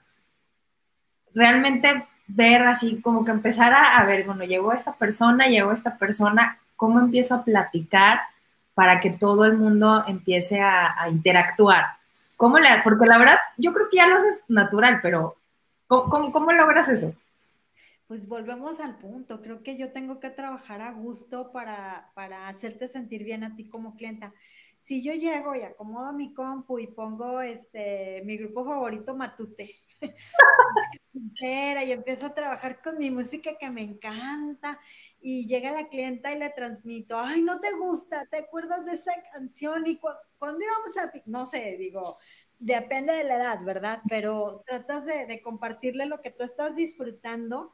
[1.33, 6.57] realmente ver así, como que empezar a, ver, bueno, llegó esta persona, llegó esta persona,
[6.75, 8.21] ¿cómo empiezo a platicar
[8.73, 11.85] para que todo el mundo empiece a, interactuar?
[12.37, 15.35] ¿Cómo le, porque la verdad, yo creo que ya lo haces natural, pero
[15.87, 17.13] ¿cómo, cómo, logras eso?
[18.07, 19.41] Pues volvemos al punto.
[19.41, 23.69] Creo que yo tengo que trabajar a gusto para, para, hacerte sentir bien a ti
[23.69, 24.33] como clienta.
[24.83, 29.73] Si yo llego y acomodo mi compu y pongo este mi grupo favorito Matute,
[31.87, 34.77] y empiezo a trabajar con mi música que me encanta
[35.21, 39.13] y llega la clienta y le transmito, ay, no te gusta, ¿te acuerdas de esa
[39.31, 39.87] canción?
[39.87, 40.01] Y
[40.37, 42.17] cuando íbamos a, no sé, digo,
[42.59, 44.01] depende de la edad, ¿verdad?
[44.09, 47.73] Pero tratas de, compartirle lo que tú estás disfrutando,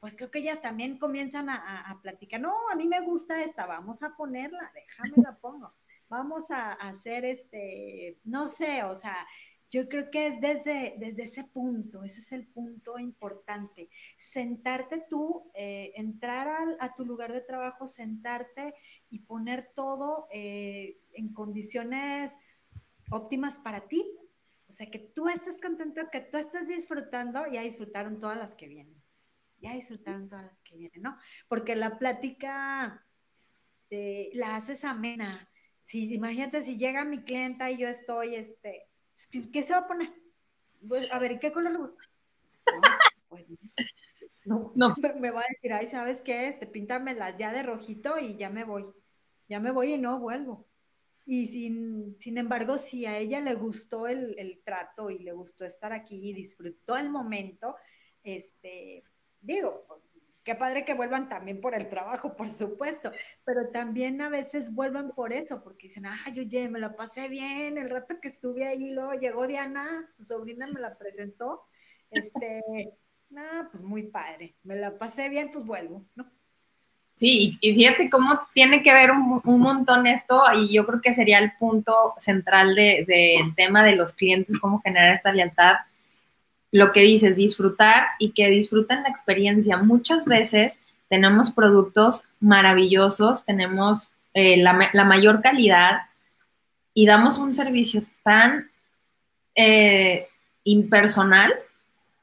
[0.00, 3.66] pues creo que ellas también comienzan a, a, platicar, no, a mí me gusta esta,
[3.66, 5.74] vamos a ponerla, déjame la pongo,
[6.08, 9.26] vamos a hacer este, no sé, o sea,
[9.70, 13.90] yo creo que es desde, desde ese punto, ese es el punto importante.
[14.16, 16.48] Sentarte tú, eh, entrar
[16.80, 18.74] a tu lugar de trabajo, sentarte
[19.10, 22.32] y poner todo eh, en condiciones
[23.10, 24.02] óptimas para ti.
[24.68, 28.68] O sea, que tú estés contento, que tú estés disfrutando, ya disfrutaron todas las que
[28.68, 29.02] vienen.
[29.60, 31.18] Ya disfrutaron todas las que vienen, ¿no?
[31.48, 33.06] Porque la plática
[33.90, 35.50] eh, la haces amena.
[35.88, 38.90] Si, imagínate si llega mi clienta y yo estoy, este,
[39.50, 40.12] ¿qué se va a poner?
[40.86, 41.78] Pues, a ver, ¿y qué color le
[43.26, 43.48] pues
[44.44, 44.94] no, no.
[45.18, 46.46] Me va a decir, ay, ¿sabes qué?
[46.46, 48.84] Este, píntamelas ya de rojito y ya me voy.
[49.48, 50.68] Ya me voy y no vuelvo.
[51.24, 55.64] Y sin, sin embargo, si a ella le gustó el, el, trato y le gustó
[55.64, 57.76] estar aquí y disfrutó el momento,
[58.22, 59.04] este,
[59.40, 59.86] digo,
[60.48, 63.12] qué padre que vuelvan también por el trabajo, por supuesto,
[63.44, 67.28] pero también a veces vuelven por eso, porque dicen, ah, yo ya me la pasé
[67.28, 71.64] bien, el rato que estuve ahí, luego llegó Diana, su sobrina me la presentó,
[72.10, 72.62] este,
[73.28, 76.32] nada, pues muy padre, me la pasé bien, pues vuelvo, ¿no?
[77.16, 81.40] Sí, y fíjate cómo tiene que ver un, montón esto, y yo creo que sería
[81.40, 85.74] el punto central del de, tema de los clientes, cómo generar esta lealtad.
[86.70, 89.76] Lo que dices, disfrutar y que disfruten la experiencia.
[89.76, 90.78] Muchas veces
[91.08, 96.02] tenemos productos maravillosos, tenemos eh, la, mayor calidad
[96.94, 98.70] y damos un servicio tan
[99.54, 100.26] eh,
[100.64, 101.52] impersonal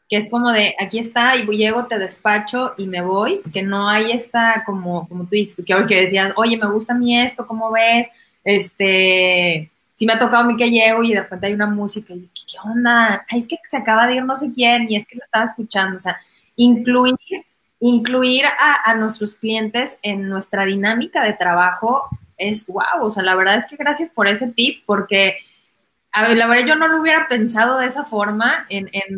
[0.10, 3.89] que es como de aquí está y llego, te despacho y me voy, que no
[3.89, 7.47] hay esta como, como tú dices, que que decías, oye, me gusta a mí esto,
[7.47, 8.08] ¿cómo ves?
[8.43, 12.13] Este, si me ha tocado a mí que llego y de repente hay una música
[12.13, 13.25] y ¿qué, qué onda?
[13.29, 15.45] Ay, es que se acaba de ir no sé quién y es que lo estaba
[15.45, 16.19] escuchando, o sea,
[16.55, 17.15] incluir,
[17.79, 22.03] incluir a, nuestros clientes en nuestra dinámica de trabajo
[22.38, 25.38] es wow, o sea, la verdad es que gracias por ese tip, porque
[26.13, 29.17] la verdad yo no lo hubiera pensado de esa forma en, en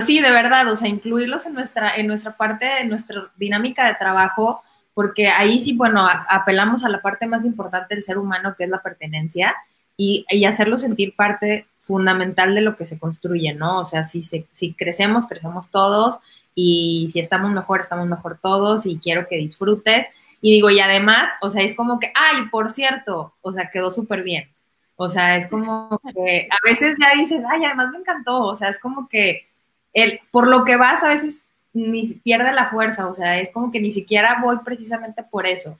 [0.00, 3.94] sí, de verdad, o sea, incluirlos en nuestra, en nuestra parte, en nuestra dinámica de
[3.94, 4.62] trabajo,
[4.96, 8.70] porque ahí sí, bueno, apelamos a la parte más importante del ser humano, que es
[8.70, 9.54] la pertenencia,
[9.94, 13.80] y, y hacerlo sentir parte fundamental de lo que se construye, ¿no?
[13.80, 16.18] O sea, si, si crecemos, crecemos todos,
[16.54, 20.06] y si estamos mejor, estamos mejor todos, y quiero que disfrutes.
[20.40, 23.92] Y digo, y además, o sea, es como que, ay, por cierto, o sea, quedó
[23.92, 24.48] súper bien.
[24.96, 28.44] O sea, es como que a veces ya dices, ay, además me encantó.
[28.44, 29.46] O sea, es como que
[29.92, 31.45] el, por lo que vas a veces
[31.76, 35.78] ni pierde la fuerza, o sea, es como que ni siquiera voy precisamente por eso.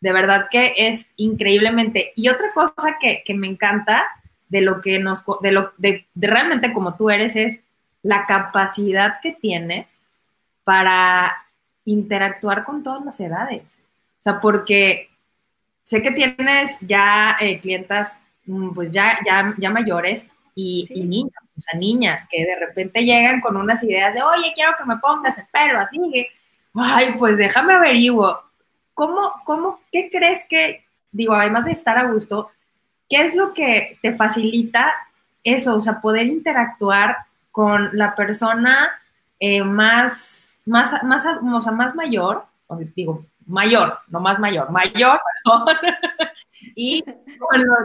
[0.00, 2.12] De verdad que es increíblemente.
[2.16, 4.06] Y otra cosa que, que me encanta
[4.48, 7.60] de lo que nos, de lo, de, realmente como tú eres, es
[8.02, 9.86] la capacidad que tienes
[10.64, 11.36] para
[11.84, 13.64] interactuar con todas las edades.
[14.20, 15.10] O sea, porque
[15.82, 21.43] sé que tienes ya eh, clientas, mm, pues ya, ya, ya mayores y, y niños
[21.56, 24.96] o sea, niñas que de repente llegan con unas ideas de, oye, quiero que me
[24.98, 26.28] pongas el pelo así, que,
[26.74, 28.40] ay, pues déjame averiguo.
[28.92, 32.50] ¿Cómo, cómo, qué crees que, digo, además de estar a gusto,
[33.08, 34.92] qué es lo que te facilita
[35.42, 37.16] eso, o sea, poder interactuar
[37.50, 38.90] con la persona
[39.38, 42.44] eh, más, más, más, o sea, más mayor,
[42.94, 45.20] digo, mayor, no más mayor, mayor,
[46.74, 47.04] y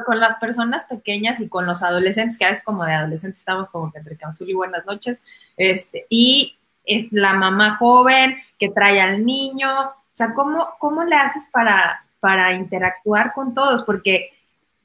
[0.05, 3.69] con, las personas pequeñas y con los adolescentes, que a veces como de adolescentes estamos
[3.69, 5.19] como que entre y buenas noches,
[5.57, 11.15] este, y es la mamá joven que trae al niño, o sea, ¿cómo, cómo le
[11.15, 13.83] haces para, para interactuar con todos?
[13.83, 14.31] Porque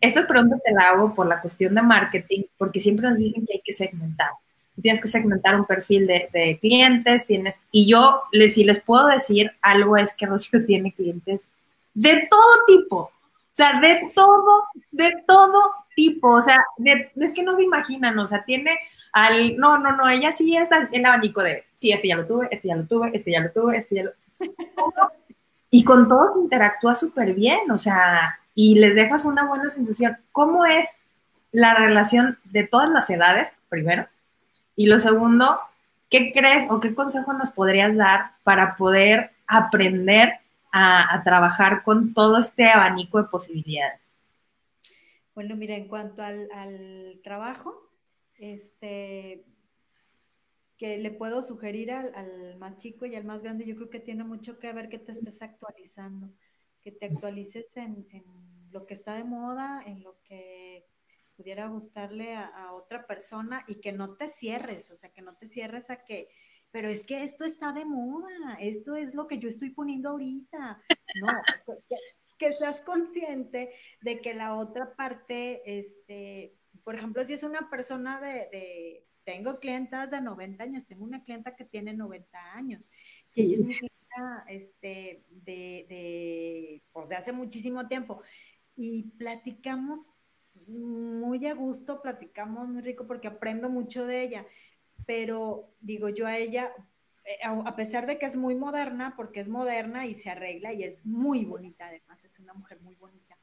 [0.01, 3.55] esta pregunta te la hago por la cuestión de marketing, porque siempre nos dicen que
[3.55, 4.31] hay que segmentar.
[4.81, 9.07] Tienes que segmentar un perfil de, de clientes, tienes, y yo les, si les puedo
[9.07, 11.43] decir algo es que Rocío tiene clientes
[11.95, 13.11] de todo tipo,
[13.55, 16.59] o sea, de todo, de todo tipo, o sea,
[17.15, 18.77] es que no se imaginan, o sea, tiene
[19.13, 22.49] al, no, no, no, ella sí es el abanico de, sí, este ya lo tuve,
[22.51, 24.11] este ya lo tuve, este ya lo tuve, este ya lo...
[25.71, 30.17] y con todos interactúa súper bien, o sea, y les dejas una buena sensación.
[30.33, 30.89] ¿Cómo es
[31.53, 34.09] la relación de todas las edades, primero?
[34.75, 35.61] Y lo segundo,
[36.11, 40.41] ¿qué crees o qué consejo nos podrías dar para poder aprender
[40.77, 44.01] a, trabajar con todo este abanico de posibilidades?
[45.33, 47.91] Bueno, mira, en cuanto al, trabajo,
[48.35, 49.45] este,
[50.77, 54.25] que le puedo sugerir al, más chico y al más grande, yo creo que tiene
[54.25, 56.33] mucho que ver que te estés actualizando,
[56.83, 58.07] que te actualices en,
[58.73, 60.89] lo que está de moda, en lo que
[61.37, 65.37] pudiera gustarle a, a, otra persona y que no te cierres, o sea, que no
[65.37, 66.29] te cierres a que
[66.75, 70.83] pero es que esto está de moda, esto es lo que yo estoy poniendo ahorita.
[71.21, 71.29] No,
[72.37, 73.71] que, seas consciente
[74.03, 80.11] de que la otra parte, este, por ejemplo, si es una persona de, tengo clientas
[80.11, 82.91] de 90 años, tengo una clienta que tiene 90 años,
[83.29, 88.21] si ella es mi clienta este, de, de, pues de hace muchísimo tiempo,
[88.75, 90.13] y platicamos
[90.67, 94.47] muy a gusto, platicamos muy rico porque aprendo mucho de ella
[95.07, 96.73] pero digo yo a ella,
[97.25, 100.83] eh, a pesar de que es muy moderna, porque es moderna y se arregla y
[100.83, 103.39] es muy bonita, además es una mujer muy bonita,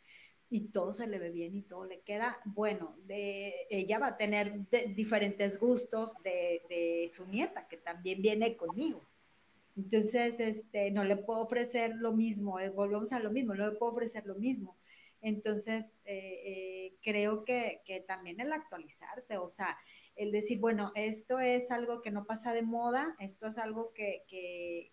[0.49, 2.97] y todo se le ve bien y todo le queda bueno.
[3.05, 9.01] De, ella va a tener diferentes gustos de, de, su nieta, que también viene conmigo.
[9.77, 13.77] Entonces, este, no le puedo ofrecer lo mismo, eh, volvemos a lo mismo, no le
[13.77, 14.77] puedo ofrecer lo mismo.
[15.21, 19.77] Entonces, eh, eh, creo que, que, también el actualizarte, o sea,
[20.15, 24.23] el decir, bueno, esto es algo que no pasa de moda, esto es algo que,
[24.27, 24.91] que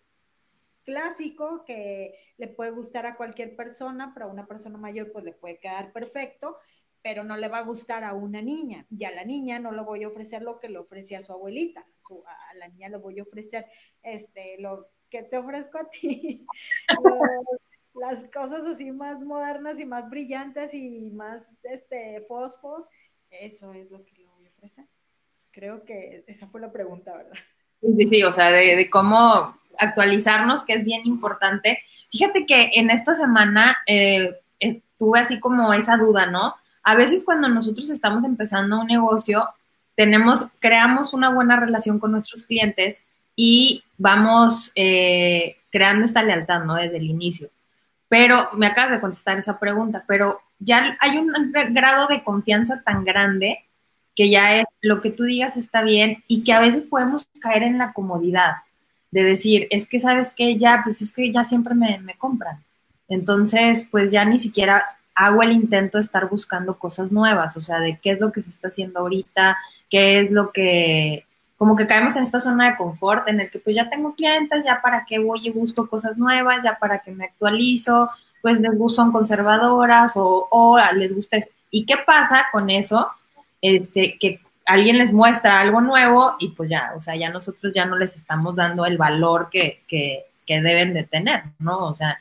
[0.83, 5.33] clásico, que le puede gustar a cualquier persona, pero a una persona mayor pues le
[5.33, 6.57] puede quedar perfecto,
[7.01, 8.85] pero no le va a gustar a una niña.
[8.89, 11.31] Y a la niña no le voy a ofrecer lo que le ofrecía a su
[11.31, 11.83] abuelita.
[12.25, 13.65] a la niña le voy a ofrecer
[14.01, 16.45] este, lo que te ofrezco a ti.
[17.93, 22.87] las cosas así más modernas y más brillantes y más este, fosfos,
[23.29, 24.87] eso es lo que le voy a ofrecer.
[25.51, 27.37] Creo que esa fue la pregunta, ¿verdad?
[27.81, 31.79] Sí, sí, o sea, de, cómo actualizarnos, que es bien importante.
[32.11, 36.55] Fíjate que en esta semana eh, eh, tuve así como esa duda, ¿no?
[36.83, 39.47] A veces cuando nosotros estamos empezando un negocio,
[39.95, 42.97] tenemos, creamos una buena relación con nuestros clientes
[43.35, 46.75] y vamos eh, creando esta lealtad, ¿no?
[46.75, 47.49] Desde el inicio.
[48.07, 51.31] Pero me acabas de contestar esa pregunta, pero ya hay un
[51.71, 53.63] grado de confianza tan grande
[54.19, 57.63] que ya es lo que tú digas está bien y que a veces podemos caer
[57.63, 58.55] en la comodidad
[59.11, 62.61] de decir, es que sabes que ya, pues es que ya siempre me, me compran.
[63.07, 64.83] Entonces, pues ya ni siquiera
[65.15, 68.41] hago el intento de estar buscando cosas nuevas, o sea, de qué es lo que
[68.41, 69.57] se está haciendo ahorita,
[69.89, 71.23] qué es lo que,
[71.55, 74.65] como que caemos en esta zona de confort en el que pues ya tengo clientes,
[74.65, 78.09] ya para qué voy y busco cosas nuevas, ya para que me actualizo,
[78.41, 81.37] pues les son conservadoras o, les gusta.
[81.71, 83.07] ¿Y qué pasa con eso?
[83.61, 87.85] Este, que alguien les muestra algo nuevo y pues ya, o sea, ya nosotros ya
[87.85, 91.87] no les estamos dando el valor que, que, que deben de tener, ¿no?
[91.87, 92.19] O sea,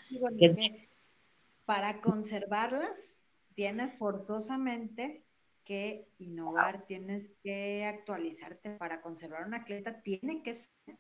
[1.65, 3.17] para conservarlas
[3.55, 5.23] tienes forzosamente
[5.65, 10.99] que innovar, tienes que actualizarte para conservar una atleta, tiene que ser,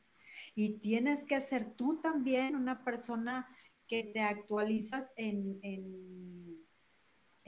[0.55, 3.49] y tienes que ser tú también una persona
[3.87, 6.59] que te actualizas en, en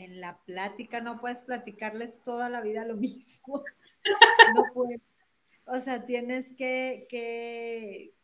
[0.01, 3.63] en la plática no puedes platicarles toda la vida lo mismo.
[4.55, 5.01] No puedes.
[5.67, 8.15] O sea, tienes que, que,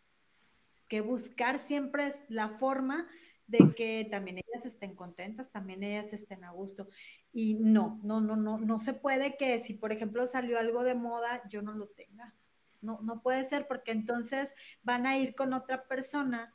[0.88, 3.06] que buscar siempre la forma
[3.46, 6.88] de que también ellas estén contentas, también ellas estén a gusto.
[7.32, 10.94] Y no, no, no, no, no se puede que si, por ejemplo, salió algo de
[10.94, 12.34] moda, yo no lo tenga.
[12.80, 16.52] No, no puede ser porque entonces van a ir con otra persona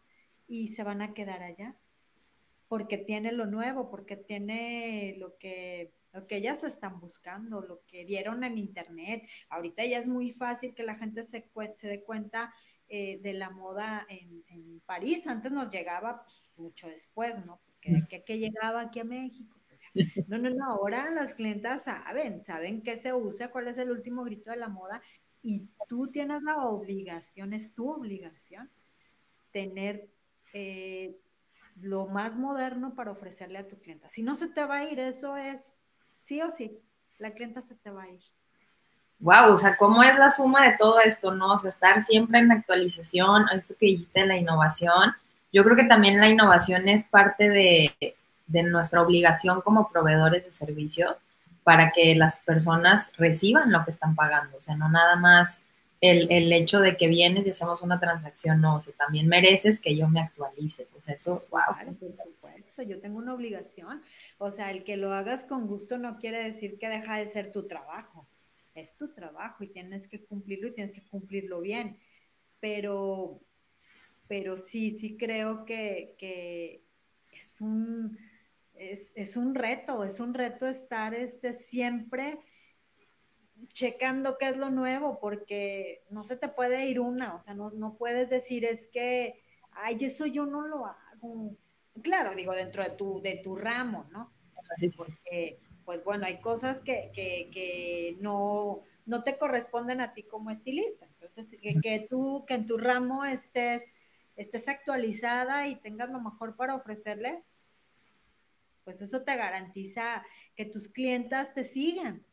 [0.48, 1.78] y se van a quedar allá
[2.72, 8.06] porque tiene lo nuevo, porque tiene lo que, lo que ellas están buscando, lo que
[8.06, 9.28] vieron en internet.
[9.50, 12.54] Ahorita ya es muy fácil que la gente se, se dé cuenta
[12.88, 15.28] eh, de la moda en, París.
[15.28, 17.60] Antes nos llegaba pues, mucho después, ¿no?
[17.66, 19.60] Porque de que, llegaba aquí a México.
[19.68, 23.92] Pues, no, no, no, ahora las clientas saben, saben qué se usa, cuál es el
[23.92, 25.02] último grito de la moda
[25.42, 28.72] y tú tienes la obligación, es tu obligación,
[29.52, 30.10] tener
[30.54, 31.18] eh,
[31.82, 34.08] lo más moderno para ofrecerle a tu clienta.
[34.10, 35.76] Si no se te va a ir, eso es
[36.22, 36.80] sí o sí,
[37.18, 38.22] la clienta se te va a ir.
[39.20, 41.54] Wow, o sea, ¿cómo es la suma de todo esto, no?
[41.54, 45.14] O sea, estar siempre en actualización, esto que dijiste la innovación.
[45.54, 48.16] Yo creo que también la innovación es parte de,
[48.48, 51.18] de nuestra obligación como proveedores de servicios
[51.64, 54.58] para que las personas reciban lo que están pagando.
[54.58, 55.60] O sea, no nada más
[56.02, 59.96] el, hecho de que vienes y hacemos una transacción, no, o sea, también mereces que
[59.96, 60.88] yo me actualice.
[61.06, 61.96] Sea, eso, wow.
[62.00, 64.02] por supuesto, yo tengo una obligación.
[64.40, 67.52] O sea, el que lo hagas con gusto no quiere decir que deja de ser
[67.52, 68.28] tu trabajo.
[68.74, 72.00] Es tu trabajo y tienes que cumplirlo y tienes que cumplirlo bien.
[72.60, 73.40] Pero,
[74.28, 76.82] pero sí, sí creo que,
[77.32, 78.18] es un,
[78.74, 82.40] es, es un reto, es un reto estar este, siempre
[83.70, 87.72] checando qué es lo nuevo, porque no se te puede ir una, o sea, no,
[87.72, 89.42] no puedes decir es que,
[89.72, 91.56] ay, eso yo no lo hago.
[92.02, 94.32] Claro, digo, dentro de tu, de tu ramo, ¿no?
[94.76, 100.24] Así porque, pues bueno, hay cosas que, que, que no, no te corresponden a ti
[100.24, 101.06] como estilista.
[101.06, 103.94] Entonces, que, que, tú, que en tu ramo estés,
[104.36, 107.44] estés actualizada y tengas lo mejor para ofrecerle,
[108.84, 112.26] pues eso te garantiza que tus clientas te sigan.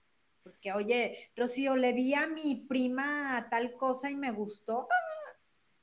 [0.49, 4.89] Porque, oye, Rocío, le vi a mi prima tal cosa y me gustó.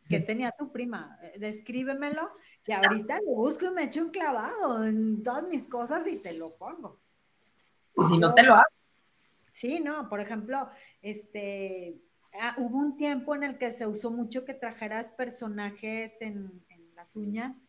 [0.09, 1.17] ¿Qué tenía tu prima?
[1.21, 2.31] Eh, descríbemelo,
[2.63, 6.33] que ahorita lo busco y me echo un clavado en todas mis cosas y te
[6.33, 6.99] lo pongo.
[7.97, 8.63] Y si no te lo hago.
[9.51, 10.67] Sí, no, por ejemplo,
[11.01, 12.01] este,
[12.41, 17.17] ah, hubo un tiempo en el que se usó mucho que trajeras personajes en, las
[17.17, 17.61] uñas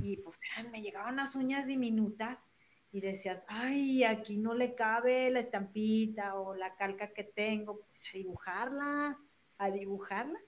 [0.00, 0.38] y pues
[0.70, 2.52] me llegaban las uñas diminutas
[2.92, 8.04] y decías, ay, aquí no le cabe la estampita o la calca que tengo, pues
[8.12, 9.18] a dibujarla,
[9.58, 10.38] a dibujarla,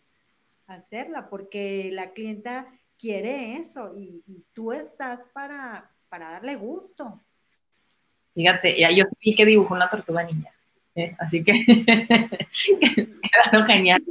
[0.67, 2.69] a hacerla, porque la clienta
[2.99, 7.21] quiere eso y, tú estás para, para darle gusto.
[8.35, 10.51] Fíjate, ya yo vi que dibujó una tortuga niña,
[10.95, 11.17] ¿eh?
[11.19, 11.53] así que,
[12.79, 14.05] quedaron genial.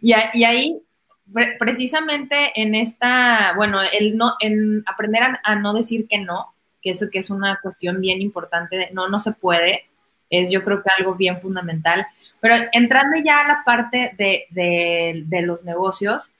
[0.00, 0.82] Y, ahí,
[1.58, 6.51] precisamente en esta, bueno, el no, en aprender a, no decir que no,
[6.82, 9.84] que eso que es una cuestión bien importante, no, no se puede,
[10.30, 12.06] es yo creo que algo bien fundamental.
[12.40, 16.30] Pero entrando ya a la parte de, de, de los negocios,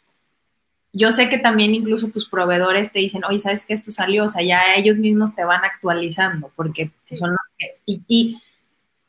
[0.93, 4.24] yo sé que también incluso tus proveedores te dicen, oye, ¿sabes que esto salió?
[4.24, 7.76] O sea, ya ellos mismos te van actualizando, porque son los que...
[7.86, 8.40] Y,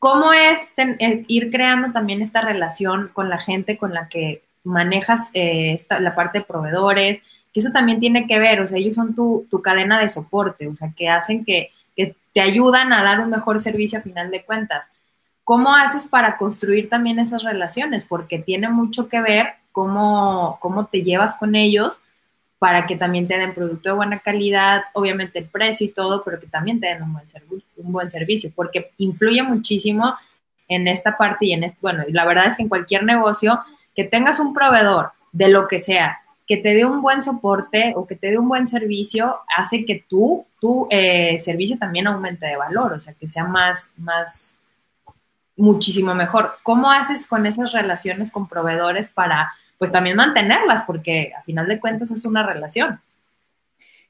[0.04, 5.30] cómo es eh, ir creando también esta relación con la gente con la que manejas
[5.32, 7.22] eh, la parte de proveedores,
[7.54, 10.66] que eso también tiene que ver, o sea, ellos son tu, tu cadena de soporte,
[10.66, 14.32] o sea, que hacen que, que te ayudan a dar un mejor servicio a final
[14.32, 14.90] de cuentas.
[15.44, 18.04] ¿Cómo haces para construir también esas relaciones?
[18.04, 22.00] Porque tiene mucho que ver cómo, cómo te llevas con ellos
[22.58, 26.40] para que también te den producto de buena calidad, obviamente el precio y todo, pero
[26.40, 27.26] que también te den un buen,
[27.76, 30.16] un buen servicio, porque influye muchísimo
[30.66, 33.60] en esta parte y en esto, bueno, la verdad es que en cualquier negocio,
[33.94, 38.06] que tengas un proveedor de lo que sea, que te dé un buen soporte o
[38.06, 42.56] que te dé un buen servicio, hace que tú, tu eh, servicio también aumente de
[42.56, 44.54] valor, o sea, que sea más, más,
[45.56, 46.52] muchísimo mejor.
[46.62, 51.80] ¿Cómo haces con esas relaciones con proveedores para pues también mantenerlas, porque a final de
[51.80, 53.00] cuentas es una relación.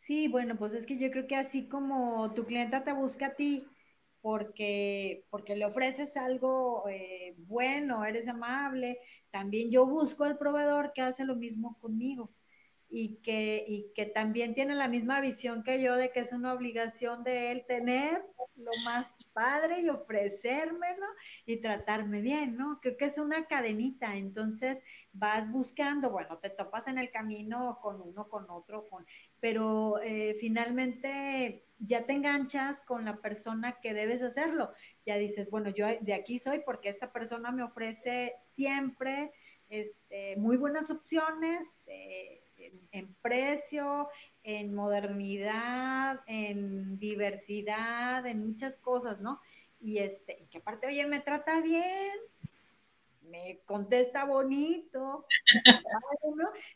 [0.01, 3.31] Sí, bueno, pues es que yo creo que así como tu clienta te busca a
[3.31, 3.67] ti
[4.25, 8.99] porque, porque le ofreces algo eh, bueno, eres amable,
[9.31, 12.33] también yo busco al proveedor que hace lo mismo conmigo
[12.89, 16.55] y que, y que también tiene la misma visión que yo de que es una
[16.55, 18.25] obligación de él tener
[18.57, 21.07] lo más padre y ofrecérmelo
[21.45, 22.79] y tratarme bien, ¿no?
[22.81, 28.01] Creo que es una cadenita, entonces vas buscando, bueno, te topas en el camino con
[28.01, 29.05] uno, con otro, con,
[29.45, 34.73] pero eh, finalmente ya te enganchas con la persona que debes hacerlo.
[35.05, 39.35] Ya dices, bueno, yo de aquí soy porque esta persona me ofrece siempre
[39.69, 41.75] este, muy buenas opciones.
[41.85, 42.41] Eh,
[42.93, 44.09] en, precio,
[44.45, 49.39] en modernidad, en diversidad, en muchas cosas, ¿no?
[49.79, 52.15] Y este, y que aparte, oye, me trata bien,
[53.21, 55.27] me contesta bonito,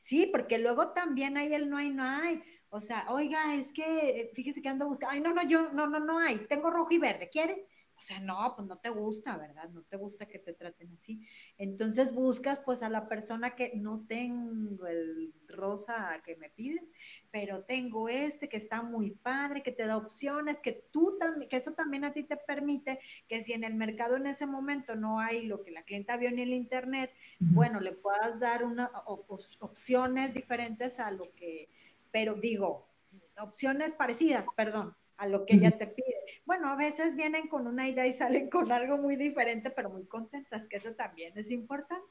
[0.01, 2.43] sí, porque luego también hay el no hay, no hay.
[2.71, 6.01] O sea, oiga, es que fíjese que ando buscando, ay, no, no, yo, no, no,
[6.01, 7.67] no hay, tengo rojo y verde, ¿quiere?
[7.99, 9.69] o sea, no, pues no te gusta, ¿verdad?
[9.71, 11.27] No te gusta que te traten así.
[11.57, 16.93] Entonces buscas pues a la persona que no tengo el rosa que me pides,
[17.33, 21.57] pero tengo este que está muy padre, que te da opciones, que tú también, que
[21.57, 25.19] eso también a ti te permite que si en el mercado en ese momento no
[25.19, 28.93] hay lo que la clienta vio en el internet, bueno, le puedas dar una
[29.59, 31.69] opciones diferentes a lo que,
[32.11, 32.89] pero digo,
[33.39, 36.15] opciones parecidas, perdón, a lo que ella te pide.
[36.47, 40.05] Bueno, a veces vienen con una idea y salen con algo muy diferente, pero muy
[40.07, 42.07] contentas, que eso también es importante.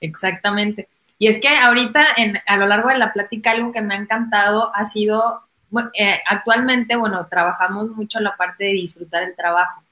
[0.00, 0.88] Exactamente.
[1.18, 3.98] Y es que ahorita, en, a lo largo de la plática, algo que me ha
[3.98, 5.42] encantado ha sido,
[5.94, 9.82] eh, actualmente, bueno, trabajamos mucho la parte de disfrutar el trabajo.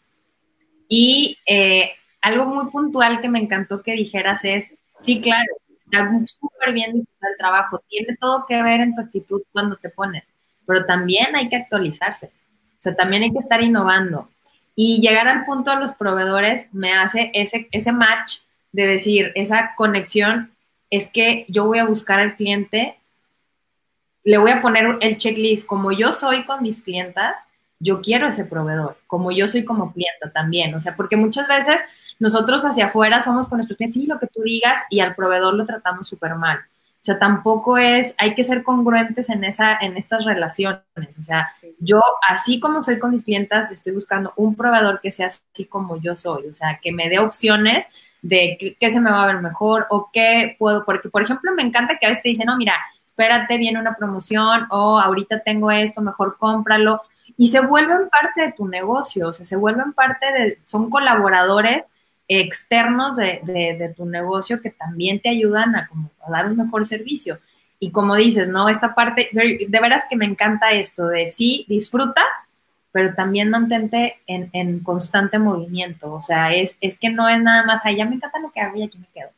[0.88, 5.52] Y eh, algo muy puntual que me encantó que dijeras es, sí, claro,
[5.91, 9.88] está súper bien disfrutar el trabajo, tiene todo que ver en tu actitud cuando te
[9.88, 10.24] pones
[10.70, 12.26] pero también hay que actualizarse.
[12.26, 14.28] O sea, también hay que estar innovando.
[14.76, 18.36] Y llegar al punto de los proveedores me hace ese, ese match
[18.70, 20.53] de decir, esa conexión
[20.88, 22.95] es que yo voy a buscar al cliente,
[24.22, 27.34] le voy a poner el checklist, como yo soy con mis clientas,
[27.80, 31.80] yo quiero ese proveedor, como yo soy como clienta también, o sea, porque muchas veces
[32.20, 35.54] nosotros hacia afuera somos con nuestro cliente, sí, lo que tú digas, y al proveedor
[35.54, 36.58] lo tratamos súper mal.
[36.58, 40.84] O sea, tampoco es, hay que ser congruentes en, esa, en estas relaciones.
[41.18, 45.28] O sea, yo, así como soy con mis clientas, estoy buscando un proveedor que sea
[45.28, 46.46] así como yo soy.
[46.48, 47.86] O sea, que me dé opciones
[48.20, 51.62] de qué, se me va a ver mejor o qué puedo, porque, por ejemplo, me
[51.62, 52.74] encanta que a veces te dicen, no, mira,
[53.06, 57.00] espérate, viene una promoción o ahorita tengo esto, mejor cómpralo.
[57.38, 61.84] Y se vuelven parte de tu negocio, o sea, se vuelven parte de, son colaboradores
[62.39, 65.91] externos de, tu negocio que también te ayudan a,
[66.31, 67.39] dar un mejor servicio.
[67.81, 68.68] Y como dices, ¿no?
[68.68, 72.22] Esta parte, de veras que me encanta esto de sí, disfruta,
[72.93, 76.12] pero también mantente en, constante movimiento.
[76.12, 78.61] O sea, es, es que no es nada más, ay, ya me encanta lo que
[78.61, 79.31] hago y aquí me quedo.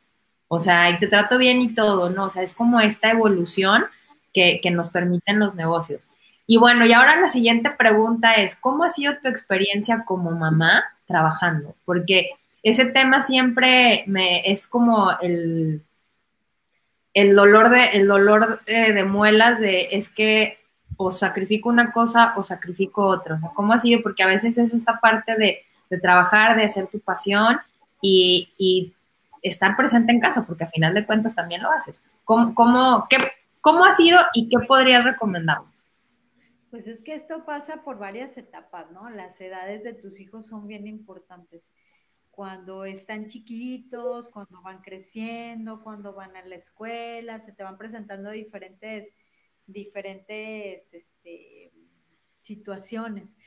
[0.47, 2.25] O sea, y te trato bien y todo, ¿no?
[2.25, 3.85] O sea, es como esta evolución
[4.33, 6.01] que, que nos permiten los negocios.
[6.45, 10.83] Y bueno, y ahora la siguiente pregunta es, ¿cómo ha sido tu experiencia como mamá
[11.07, 11.75] trabajando?
[11.85, 12.31] Porque
[12.63, 15.83] ese tema siempre me es como el,
[17.13, 20.57] el dolor de, el dolor de, muelas de es que
[20.95, 23.35] o sacrifico una cosa o sacrifico otra.
[23.35, 24.01] O sea, ¿cómo ha sido?
[24.01, 25.63] Porque a veces es esta parte de,
[26.01, 27.59] trabajar, de hacer tu pasión
[28.01, 28.93] y,
[29.41, 31.99] estar presente en casa, porque al final de cuentas también lo haces.
[32.23, 33.17] ¿Cómo, cómo, qué,
[33.59, 35.67] cómo ha sido y qué podrías recomendarnos?
[36.71, 39.09] Pues es que esto pasa por varias etapas, ¿no?
[39.09, 41.69] Las edades de tus hijos son bien importantes.
[42.33, 48.31] Cuando están chiquitos, cuando van creciendo, cuando van a la escuela, se te van presentando
[48.31, 49.13] diferentes,
[49.67, 51.71] diferentes este,
[52.41, 53.37] situaciones.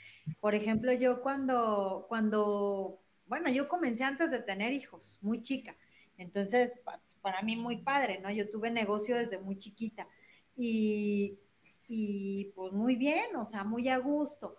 [0.41, 5.77] Por ejemplo, yo cuando, cuando, bueno, yo comencé antes de tener hijos, muy chica.
[6.17, 6.81] Entonces,
[7.21, 8.31] para mí muy padre, ¿no?
[8.31, 10.09] Yo tuve negocio desde muy chiquita.
[10.55, 11.39] Y
[11.89, 14.57] y pues muy bien, o sea, muy a gusto.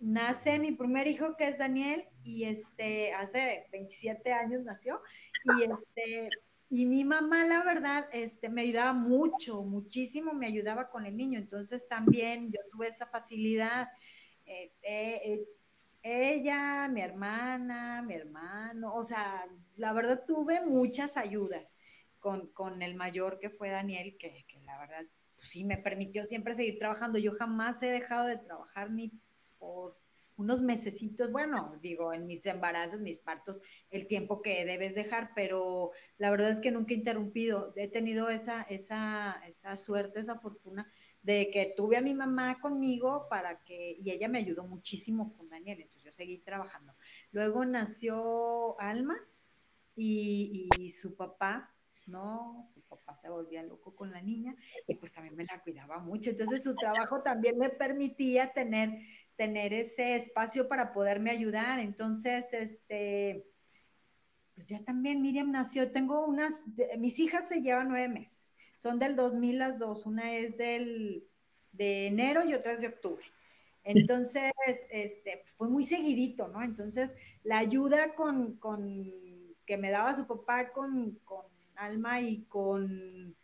[0.00, 5.02] Nace mi primer hijo que es Daniel y este hace 27 años nació
[5.44, 6.30] y este
[6.70, 11.38] y mi mamá la verdad este me ayudaba mucho, muchísimo me ayudaba con el niño,
[11.38, 13.88] entonces también yo tuve esa facilidad
[14.46, 15.44] eh, eh, eh,
[16.02, 19.46] ella, mi hermana, mi hermano, o sea,
[19.76, 21.78] la verdad tuve muchas ayudas
[22.20, 25.04] con, con el mayor que fue Daniel, que, que la verdad
[25.36, 27.18] pues sí, me permitió siempre seguir trabajando.
[27.18, 29.12] Yo jamás he dejado de trabajar ni
[29.60, 30.00] por
[30.40, 35.90] unos mesecitos, bueno, digo, en mis embarazos, mis partos, el tiempo que debes dejar, pero
[36.16, 37.72] la verdad es que nunca he interrumpido.
[37.76, 40.90] He tenido esa, esa, esa suerte, esa fortuna
[41.22, 45.50] de que tuve a mi mamá conmigo para que, y ella me ayudó muchísimo con
[45.50, 46.96] Daniel, entonces yo seguí trabajando.
[47.32, 49.18] Luego nació Alma
[49.94, 51.76] y, y su papá
[52.10, 54.56] no, su papá se volvía loco con la niña
[54.86, 56.30] y pues también me la cuidaba mucho.
[56.30, 58.90] Entonces su trabajo también me permitía tener,
[59.40, 61.80] tener ese espacio para poderme ayudar.
[61.80, 63.46] Entonces, este,
[64.54, 66.62] pues ya también Miriam nació, tengo unas,
[66.98, 71.26] mis hijas se llevan nueve meses, son del 2000 las dos, una es del,
[71.72, 73.24] de enero y otra es de octubre.
[73.82, 74.52] Entonces,
[74.90, 76.62] este, pues, fue muy seguidito, ¿no?
[76.62, 79.10] Entonces, la ayuda con, con
[79.64, 83.34] que me daba su papá con, con Alma y con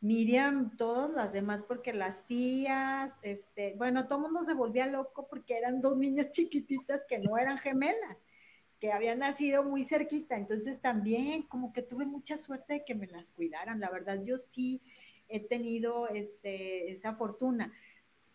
[0.00, 5.26] Miriam, todas las demás, porque las tías, este, bueno, todo el mundo se volvía loco
[5.28, 8.26] porque eran dos niñas chiquititas que no eran gemelas,
[8.78, 10.36] que habían nacido muy cerquita.
[10.36, 13.80] Entonces también como que tuve mucha suerte de que me las cuidaran.
[13.80, 14.82] La verdad, yo sí
[15.28, 17.72] he tenido este, esa fortuna.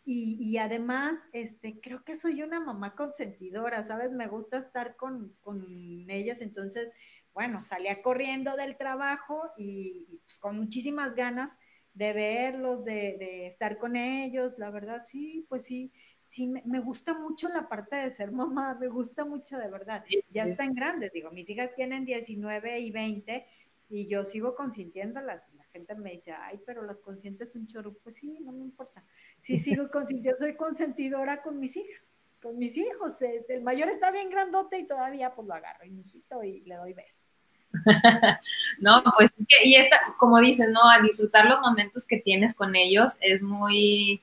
[0.04, 4.12] Y, y, además, este, creo que soy una mamá consentidora, ¿sabes?
[4.12, 6.92] Me gusta estar con, con ellas, entonces
[7.34, 11.58] bueno, salía corriendo del trabajo y, pues, con muchísimas ganas
[11.94, 17.50] de verlos, de, estar con ellos, la verdad, sí, pues sí, sí, me, gusta mucho
[17.50, 20.04] la parte de ser mamá, me gusta mucho de verdad.
[20.30, 23.46] Ya están grandes, digo, mis hijas tienen 19 y 20
[23.90, 25.54] y yo sigo consintiéndolas.
[25.54, 27.94] La gente me dice, ay, pero las consientes un chorro.
[28.02, 29.04] Pues sí, no me importa.
[29.40, 32.11] Sí, sigo consintiendo, soy consentidora con mis hijas
[32.42, 33.22] con mis hijos.
[33.22, 36.76] Este, el mayor está bien grandote y todavía pues lo agarro y hijito y le
[36.76, 37.36] doy besos.
[38.80, 40.90] no, pues es que, y esta, como dices, ¿no?
[40.90, 44.22] A disfrutar los momentos que tienes con ellos es muy,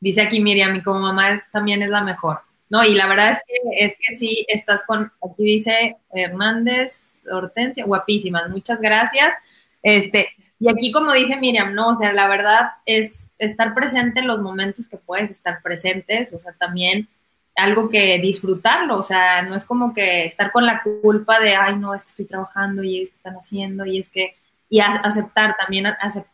[0.00, 2.40] dice aquí Miriam, y como mamá también es la mejor.
[2.70, 7.84] No, y la verdad es que, es que sí, estás con, aquí dice Hernández, Hortensia,
[7.84, 9.34] guapísimas, muchas gracias.
[9.82, 10.28] Este,
[10.60, 14.40] y aquí como dice Miriam, no, o sea, la verdad es estar presente en los
[14.40, 17.08] momentos que puedes estar presentes, o sea, también
[17.56, 21.76] algo que disfrutarlo, o sea, no es como que estar con la culpa de, ay,
[21.76, 24.36] no, es que estoy trabajando y ellos están haciendo y es que,
[24.68, 25.86] y aceptar también,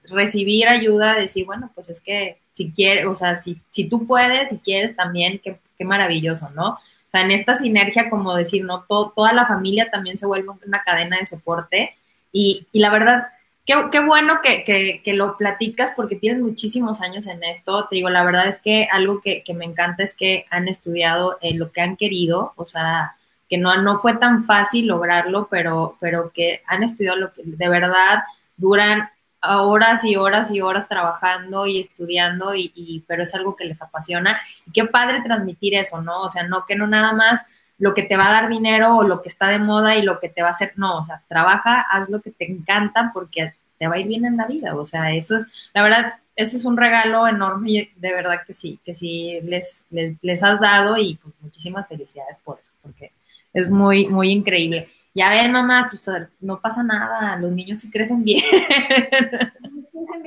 [0.04, 4.50] recibir ayuda, decir, bueno, pues es que si quieres, o sea, si, si tú puedes,
[4.50, 6.70] si quieres también, qué, maravilloso, ¿no?
[6.70, 8.84] O sea, en esta sinergia, como decir, ¿no?
[8.88, 11.96] toda la familia también se vuelve una cadena de soporte
[12.32, 13.26] y, y la verdad,
[13.66, 17.88] Qué, bueno que, lo platicas porque tienes muchísimos años en esto.
[17.88, 21.52] Te digo, la verdad es que algo que, me encanta es que han estudiado eh,
[21.52, 23.16] lo que han querido, o sea,
[23.50, 27.68] que no, no fue tan fácil lograrlo, pero, pero que han estudiado lo que de
[27.68, 28.22] verdad
[28.56, 29.10] duran
[29.42, 33.82] horas y horas y horas trabajando y estudiando, y, y, pero es algo que les
[33.82, 34.40] apasiona.
[34.66, 36.22] Y qué padre transmitir eso, ¿no?
[36.22, 37.44] O sea, no que no nada más
[37.78, 40.18] lo que te va a dar dinero o lo que está de moda y lo
[40.18, 43.52] que te va a hacer, no, o sea, trabaja, haz lo que te encanta porque
[43.78, 46.56] te va a ir bien en la vida, o sea, eso es, la verdad, ese
[46.56, 50.96] es un regalo enorme y de verdad que sí, que sí les, les, has dado
[50.98, 53.10] y pues muchísimas felicidades por eso, porque
[53.52, 54.88] es muy, muy increíble.
[55.14, 56.02] Ya ven, mamá, pues
[56.40, 58.44] no pasa nada, los niños sí crecen bien.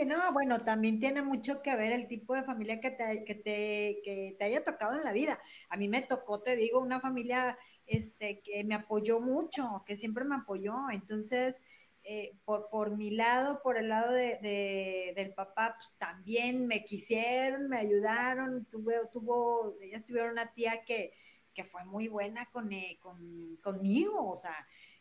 [0.06, 4.02] no, bueno, también tiene mucho que ver el tipo de familia que te, que te,
[4.04, 5.40] que te haya tocado en la vida.
[5.70, 10.26] A mí me tocó, te digo, una familia este, que me apoyó mucho, que siempre
[10.26, 10.74] me apoyó.
[10.92, 11.62] Entonces,
[12.04, 17.70] eh, por, por mi lado, por el lado de, del papá, pues también me quisieron,
[17.70, 18.66] me ayudaron.
[18.66, 21.14] Tuve, tuvo, ellas tuvieron una tía que,
[21.54, 24.56] que fue muy buena con, eh, con, conmigo, o sea,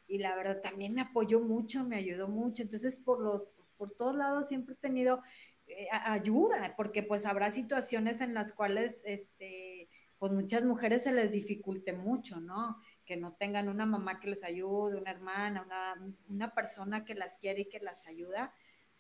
[0.07, 2.63] y la verdad también me apoyó mucho, me ayudó mucho.
[2.63, 3.43] Entonces, por los,
[3.79, 5.23] por todos lados siempre he tenido
[5.67, 11.33] eh, ayuda, porque pues habrá situaciones en las cuales, este, pues muchas mujeres se les
[11.33, 12.77] dificulte mucho, ¿no?
[13.05, 17.39] Que no tengan una mamá que les ayude, una hermana, una, una persona que las
[17.39, 18.53] quiere y que las ayuda,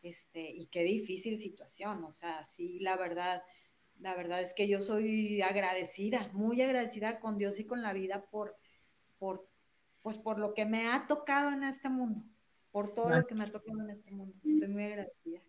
[0.03, 3.43] este, y qué difícil situación, o sea, sí, la verdad,
[3.99, 8.27] la verdad es que yo soy agradecida, muy agradecida con Dios y con la vida
[8.31, 8.57] por,
[9.19, 9.49] por
[10.03, 12.25] pues por lo que me ha tocado en este mundo,
[12.71, 14.35] por todo lo que me ha tocado en este mundo.
[14.45, 15.41] Estoy muy agradecida.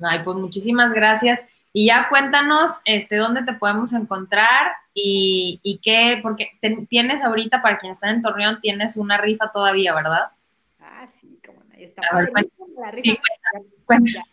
[0.00, 1.40] Ay, pues muchísimas gracias.
[1.72, 6.52] Y ya cuéntanos este, dónde te podemos encontrar y, y qué, porque
[6.88, 10.30] tienes ahorita, para quienes están en Torreón, tienes una rifa todavía, ¿verdad?
[10.78, 13.02] Ah, sí, como no, está la rifa.
[13.02, 13.18] Sí,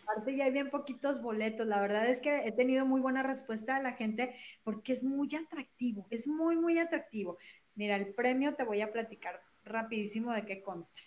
[0.02, 1.66] aparte ya hay bien poquitos boletos.
[1.66, 5.28] La verdad es que he tenido muy buena respuesta de la gente porque es muy
[5.34, 7.36] atractivo, es muy, muy atractivo.
[7.74, 11.00] Mira, el premio te voy a platicar rapidísimo de qué consta.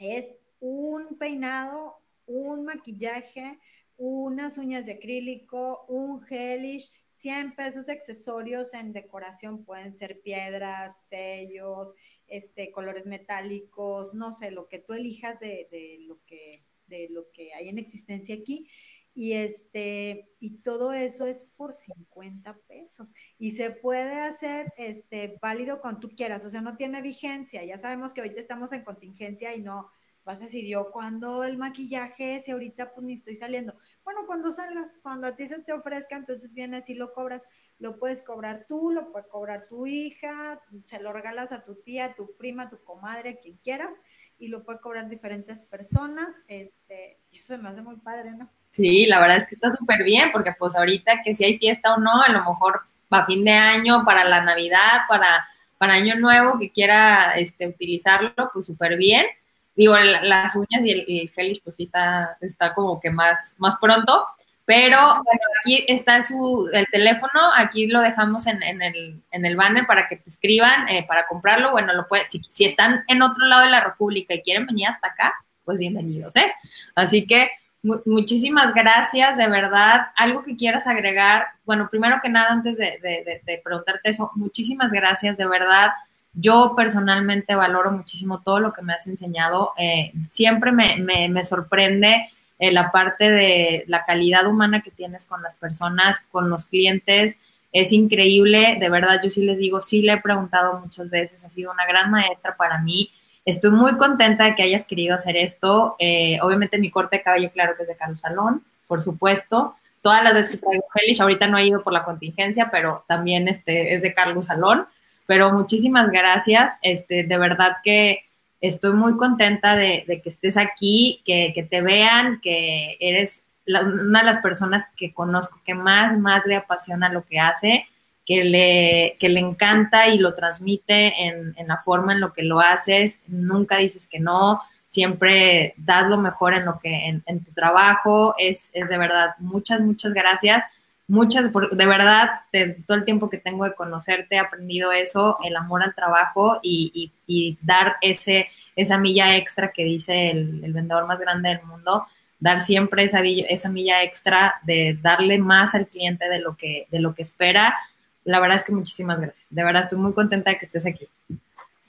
[0.00, 3.60] Es un peinado, un maquillaje,
[3.96, 11.94] unas uñas de acrílico, un gelish, 100 pesos accesorios en decoración, pueden ser piedras, sellos,
[12.26, 17.30] este, colores metálicos, no sé, lo que tú elijas de, de, lo, que, de lo
[17.30, 18.70] que hay en existencia aquí
[19.14, 25.80] y este y todo eso es por 50 pesos y se puede hacer este válido
[25.80, 27.64] cuando tú quieras, o sea, no tiene vigencia.
[27.64, 29.90] Ya sabemos que ahorita estamos en contingencia y no
[30.24, 33.74] vas a decir yo cuando el maquillaje si ahorita pues ni estoy saliendo.
[34.04, 37.46] Bueno, cuando salgas, cuando a ti se te ofrezca, entonces vienes y lo cobras,
[37.78, 42.14] lo puedes cobrar tú, lo puede cobrar tu hija, se lo regalas a tu tía,
[42.14, 44.00] tu prima, tu comadre, quien quieras
[44.38, 48.50] y lo puede cobrar diferentes personas, este, y eso me hace muy padre, ¿no?
[48.70, 51.94] Sí, la verdad es que está súper bien, porque pues ahorita que si hay fiesta
[51.94, 55.46] o no, a lo mejor para fin de año, para la Navidad, para,
[55.76, 59.26] para Año Nuevo, que quiera este, utilizarlo, pues súper bien.
[59.74, 64.26] Digo, las uñas y el, el pues sí está, está como que más, más pronto,
[64.64, 69.56] pero bueno, aquí está su, el teléfono, aquí lo dejamos en, en, el, en el
[69.56, 71.72] banner para que te escriban eh, para comprarlo.
[71.72, 74.86] Bueno, lo puede, si, si están en otro lado de la República y quieren venir
[74.86, 76.52] hasta acá, pues bienvenidos, ¿eh?
[76.94, 77.50] Así que
[77.82, 80.08] muchísimas gracias, de verdad.
[80.16, 85.46] Algo que quieras agregar, bueno, primero que nada, antes de, preguntarte eso, muchísimas gracias, de
[85.46, 85.90] verdad.
[86.32, 89.70] Yo personalmente valoro muchísimo todo lo que me has enseñado.
[89.78, 90.96] Eh, siempre me,
[91.28, 92.28] me, sorprende
[92.58, 97.36] eh, la parte de la calidad humana que tienes con las personas, con los clientes.
[97.72, 101.50] Es increíble, de verdad, yo sí les digo, sí le he preguntado muchas veces, ha
[101.50, 103.10] sido una gran maestra para mí
[103.44, 105.96] Estoy muy contenta de que hayas querido hacer esto.
[105.98, 109.74] Eh, obviamente mi corte de cabello, claro que es de Carlos Salón, por supuesto.
[110.02, 113.48] Todas las veces que traigo Hellish, ahorita no he ido por la contingencia, pero también
[113.48, 114.86] este, es de Carlos Salón.
[115.26, 116.74] Pero muchísimas gracias.
[116.82, 118.20] Este, de verdad que
[118.60, 124.38] estoy muy contenta de, que estés aquí, que, te vean, que eres una de las
[124.38, 127.86] personas que conozco que más, más le apasiona lo que hace
[128.26, 132.42] que le, que le encanta y lo transmite en, en, la forma en lo que
[132.42, 134.60] lo haces, nunca dices que no,
[134.90, 139.80] siempre das lo mejor en lo que en, tu trabajo, es, es, de verdad, muchas,
[139.80, 140.64] muchas gracias,
[141.06, 145.56] muchas, de verdad, de todo el tiempo que tengo de conocerte, he aprendido eso, el
[145.56, 151.20] amor al trabajo y, y, dar ese, esa milla extra que dice el, vendedor más
[151.20, 152.06] grande del mundo,
[152.40, 156.98] dar siempre esa, esa milla extra de darle más al cliente de lo que, de
[156.98, 157.76] lo que espera
[158.24, 159.46] la verdad es que muchísimas gracias.
[159.50, 161.08] De verdad estoy muy contenta de que estés aquí.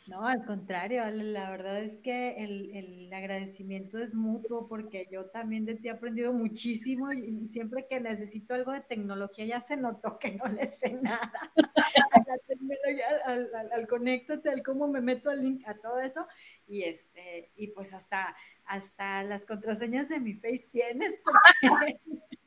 [0.07, 5.75] No, al contrario, la verdad es que el, agradecimiento es mutuo porque yo también de
[5.75, 10.31] ti he aprendido muchísimo y siempre que necesito algo de tecnología ya se notó que
[10.31, 11.31] no le sé nada.
[13.25, 16.25] al, al, al, conéctate, al cómo me meto al link, a todo eso
[16.67, 21.99] y este y pues hasta hasta las contraseñas de mi face tienes porque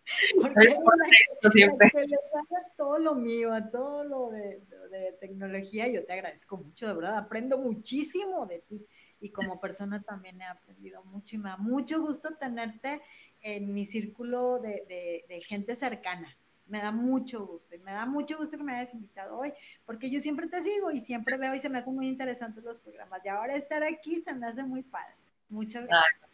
[0.40, 0.76] porque
[1.52, 1.90] siempre.
[2.76, 4.62] todo lo mío, a todo lo de,
[5.20, 8.86] tecnología, yo te agradezco mucho, de verdad, aprendo muchísimo de ti
[9.20, 13.02] y como persona también he aprendido mucho y me da mucho gusto tenerte
[13.42, 16.36] en mi círculo de, gente cercana.
[16.66, 19.52] Me da mucho gusto y me da mucho gusto que me hayas invitado hoy,
[19.84, 22.78] porque yo siempre te sigo y siempre veo y se me hacen muy interesantes los
[22.78, 23.20] programas.
[23.24, 25.14] Y ahora estar aquí se me hace muy padre.
[25.48, 26.33] Muchas gracias.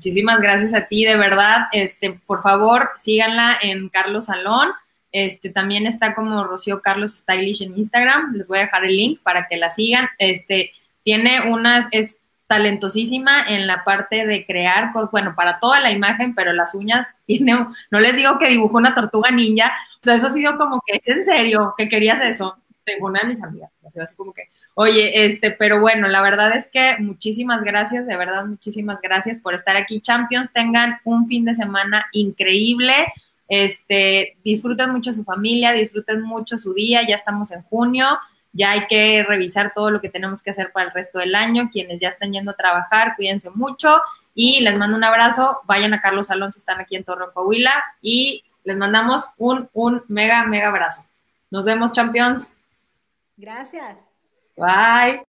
[0.00, 1.68] Muchísimas gracias a ti, de verdad.
[1.72, 4.70] Este, por favor, síganla en Carlos Salón.
[5.12, 8.32] Este, también está como Rocío Carlos Stylish en Instagram.
[8.32, 10.08] Les voy a dejar el link para que la sigan.
[10.16, 10.72] Este,
[11.04, 16.34] tiene unas, es talentosísima en la parte de crear cosas, bueno, para toda la imagen,
[16.34, 17.52] pero las uñas tiene,
[17.90, 20.96] no les digo que dibujó una tortuga ninja, o sea, eso ha sido como que
[20.96, 22.56] es en serio que querías eso.
[23.00, 26.96] Una de mis amigas, así como que, oye, este, pero bueno, la verdad es que
[26.98, 30.00] muchísimas gracias, de verdad, muchísimas gracias por estar aquí.
[30.00, 32.94] Champions, tengan un fin de semana increíble.
[33.48, 38.06] Este, disfruten mucho su familia, disfruten mucho su día, ya estamos en junio
[38.52, 41.70] ya hay que revisar todo lo que tenemos que hacer para el resto del año.
[41.72, 44.00] Quienes ya están yendo a trabajar, cuídense mucho
[44.34, 45.58] y les mando un abrazo.
[45.66, 47.72] Vayan a Carlos Salón si están aquí en Torreón, Coahuila
[48.02, 51.04] y les mandamos un, un mega, mega abrazo.
[51.50, 52.46] Nos vemos, champions.
[53.40, 54.06] Gracias.
[54.56, 55.24] Bye.